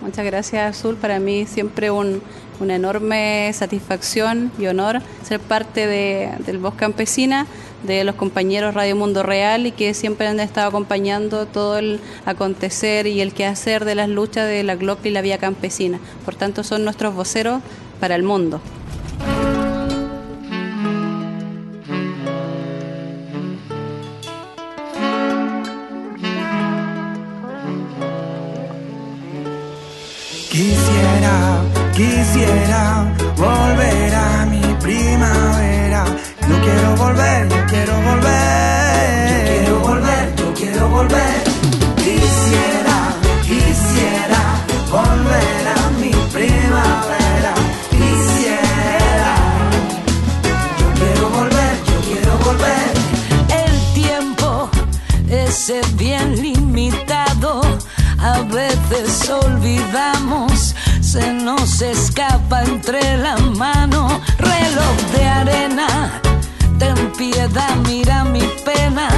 Muchas 0.00 0.24
gracias, 0.24 0.78
Azul. 0.78 0.96
Para 0.96 1.18
mí 1.18 1.46
siempre 1.46 1.90
un- 1.90 2.22
una 2.60 2.76
enorme 2.76 3.50
satisfacción 3.52 4.52
y 4.58 4.66
honor 4.66 5.00
ser 5.24 5.40
parte 5.40 5.86
de, 5.88 6.30
del 6.46 6.58
Voz 6.58 6.74
Campesina, 6.74 7.46
de 7.82 8.04
los 8.04 8.14
compañeros 8.14 8.74
Radio 8.74 8.96
Mundo 8.96 9.22
Real 9.22 9.66
y 9.66 9.72
que 9.72 9.94
siempre 9.94 10.26
han 10.26 10.40
estado 10.40 10.68
acompañando 10.68 11.46
todo 11.46 11.78
el 11.78 12.00
acontecer 12.24 13.06
y 13.06 13.20
el 13.20 13.32
quehacer 13.32 13.84
de 13.84 13.94
las 13.94 14.08
luchas 14.08 14.48
de 14.48 14.62
la 14.62 14.76
GLOC 14.76 15.06
y 15.06 15.10
la 15.10 15.22
Vía 15.22 15.38
Campesina. 15.38 15.98
Por 16.24 16.34
tanto, 16.34 16.64
son 16.64 16.84
nuestros 16.84 17.14
voceros 17.14 17.62
para 18.00 18.14
el 18.14 18.22
mundo. 18.22 18.60
Quisiera, 30.50 31.62
quisiera 31.96 32.82
quiero 36.72 36.96
volver, 36.96 37.48
yo 37.48 37.66
quiero 37.66 37.94
volver. 38.02 38.32
Yo 39.28 39.44
quiero 39.48 39.78
volver, 39.80 40.34
yo 40.36 40.54
quiero 40.54 40.88
volver. 40.88 41.42
Quisiera, 41.96 42.96
quisiera 43.42 44.42
volver 44.90 45.68
a 45.68 45.90
mi 46.00 46.10
primavera. 46.32 47.54
Quisiera. 47.90 49.34
Yo 50.80 50.88
quiero 50.98 51.28
volver, 51.30 51.74
yo 51.88 51.96
quiero 52.08 52.38
volver. 52.38 52.92
El 53.64 53.74
tiempo 53.94 54.70
ese 55.28 55.80
bien 55.94 56.40
limitado, 56.40 57.60
a 58.18 58.40
veces 58.40 59.28
olvidamos, 59.30 60.74
se 61.00 61.32
nos 61.32 61.80
escapa 61.82 62.62
entre 62.64 63.16
la 63.18 63.36
mano, 63.36 64.08
reloj 64.38 64.96
de 65.14 65.24
arena, 65.26 66.21
piedad, 67.30 67.76
mira 67.86 68.24
mi 68.24 68.42
pena, 68.64 69.08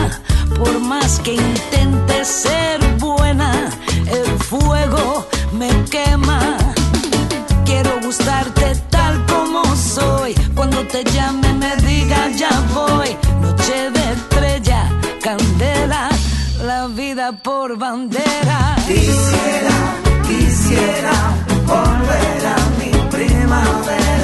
por 0.58 0.78
más 0.78 1.20
que 1.20 1.32
intente 1.34 2.22
ser 2.24 2.78
buena, 2.98 3.50
el 4.18 4.38
fuego 4.38 5.26
me 5.52 5.70
quema. 5.84 6.58
Quiero 7.64 7.92
gustarte 8.02 8.66
tal 8.90 9.14
como 9.26 9.62
soy. 9.74 10.34
Cuando 10.54 10.86
te 10.92 11.02
llame 11.12 11.50
me 11.54 11.74
diga 11.76 12.28
ya 12.40 12.52
voy. 12.74 13.10
Noche 13.40 13.90
de 13.96 14.04
estrella, 14.16 14.80
candela, 15.22 16.10
la 16.62 16.86
vida 16.88 17.32
por 17.32 17.78
bandera. 17.78 18.76
Quisiera, 18.86 19.76
quisiera 20.28 21.14
volver 21.72 22.40
a 22.54 22.58
mi 22.78 22.90
primavera. 23.16 24.23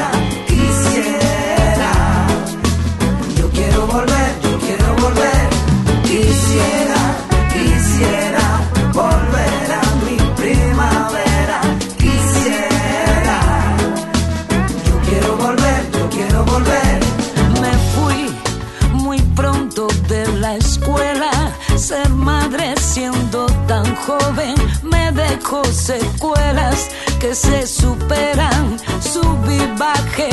Secuelas 25.72 26.88
que 27.18 27.34
se 27.34 27.66
superan. 27.66 28.78
Subí, 29.00 29.58
bajé 29.78 30.30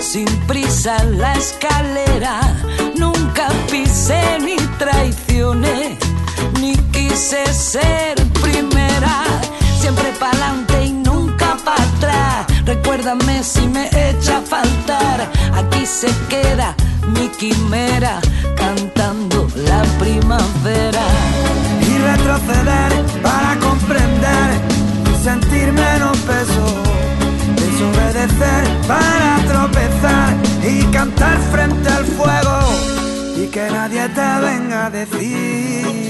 sin 0.00 0.26
prisa 0.46 1.02
la 1.04 1.34
escalera. 1.34 2.40
Nunca 2.96 3.48
pisé 3.70 4.38
ni 4.40 4.56
traicioné, 4.78 5.98
ni 6.60 6.76
quise 6.92 7.44
ser 7.52 8.16
primera. 8.40 9.24
Siempre 9.80 10.12
pa'lante 10.18 10.84
y 10.84 10.92
nunca 10.92 11.56
para 11.64 11.82
atrás. 11.82 12.46
Recuérdame 12.64 13.42
si 13.42 13.66
me 13.66 13.88
echa 13.88 14.38
a 14.38 14.42
faltar. 14.42 15.30
Aquí 15.54 15.86
se 15.86 16.08
queda 16.28 16.74
mi 17.14 17.28
quimera 17.28 18.20
cantando 18.56 19.48
la 19.56 19.82
primavera. 19.98 21.67
Retroceder 21.98 22.90
para 23.22 23.56
comprender 23.58 24.50
y 25.10 25.14
sentir 25.22 25.72
menos 25.72 26.16
peso. 26.18 26.64
Desobedecer 27.56 28.64
para 28.86 29.36
tropezar 29.46 30.34
y 30.62 30.84
cantar 30.92 31.38
frente 31.52 31.88
al 31.88 32.04
fuego 32.04 32.58
y 33.36 33.46
que 33.48 33.70
nadie 33.70 34.08
te 34.08 34.40
venga 34.46 34.86
a 34.86 34.90
decir 34.90 36.08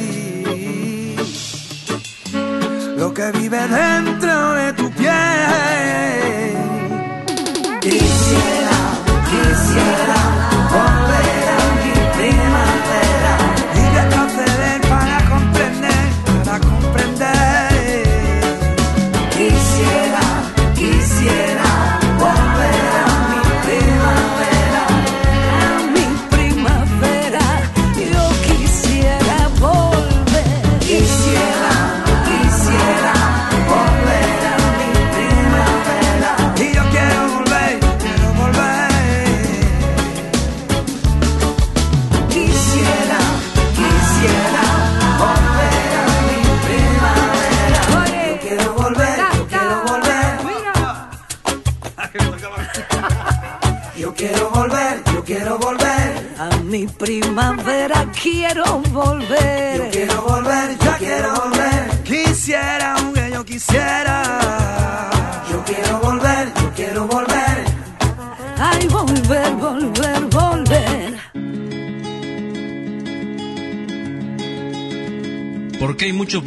lo 2.96 3.14
que 3.14 3.30
vive 3.32 3.60
dentro 3.68 4.52
de 4.54 4.72
tu 4.72 4.90
piel. 4.92 6.67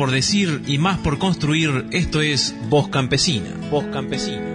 Por 0.01 0.09
decir 0.09 0.63
y 0.65 0.79
más 0.79 0.97
por 0.97 1.19
construir. 1.19 1.85
Esto 1.91 2.21
es 2.21 2.55
Voz 2.69 2.87
Campesina. 2.87 3.53
Voz 3.69 3.85
Campesina. 3.93 4.50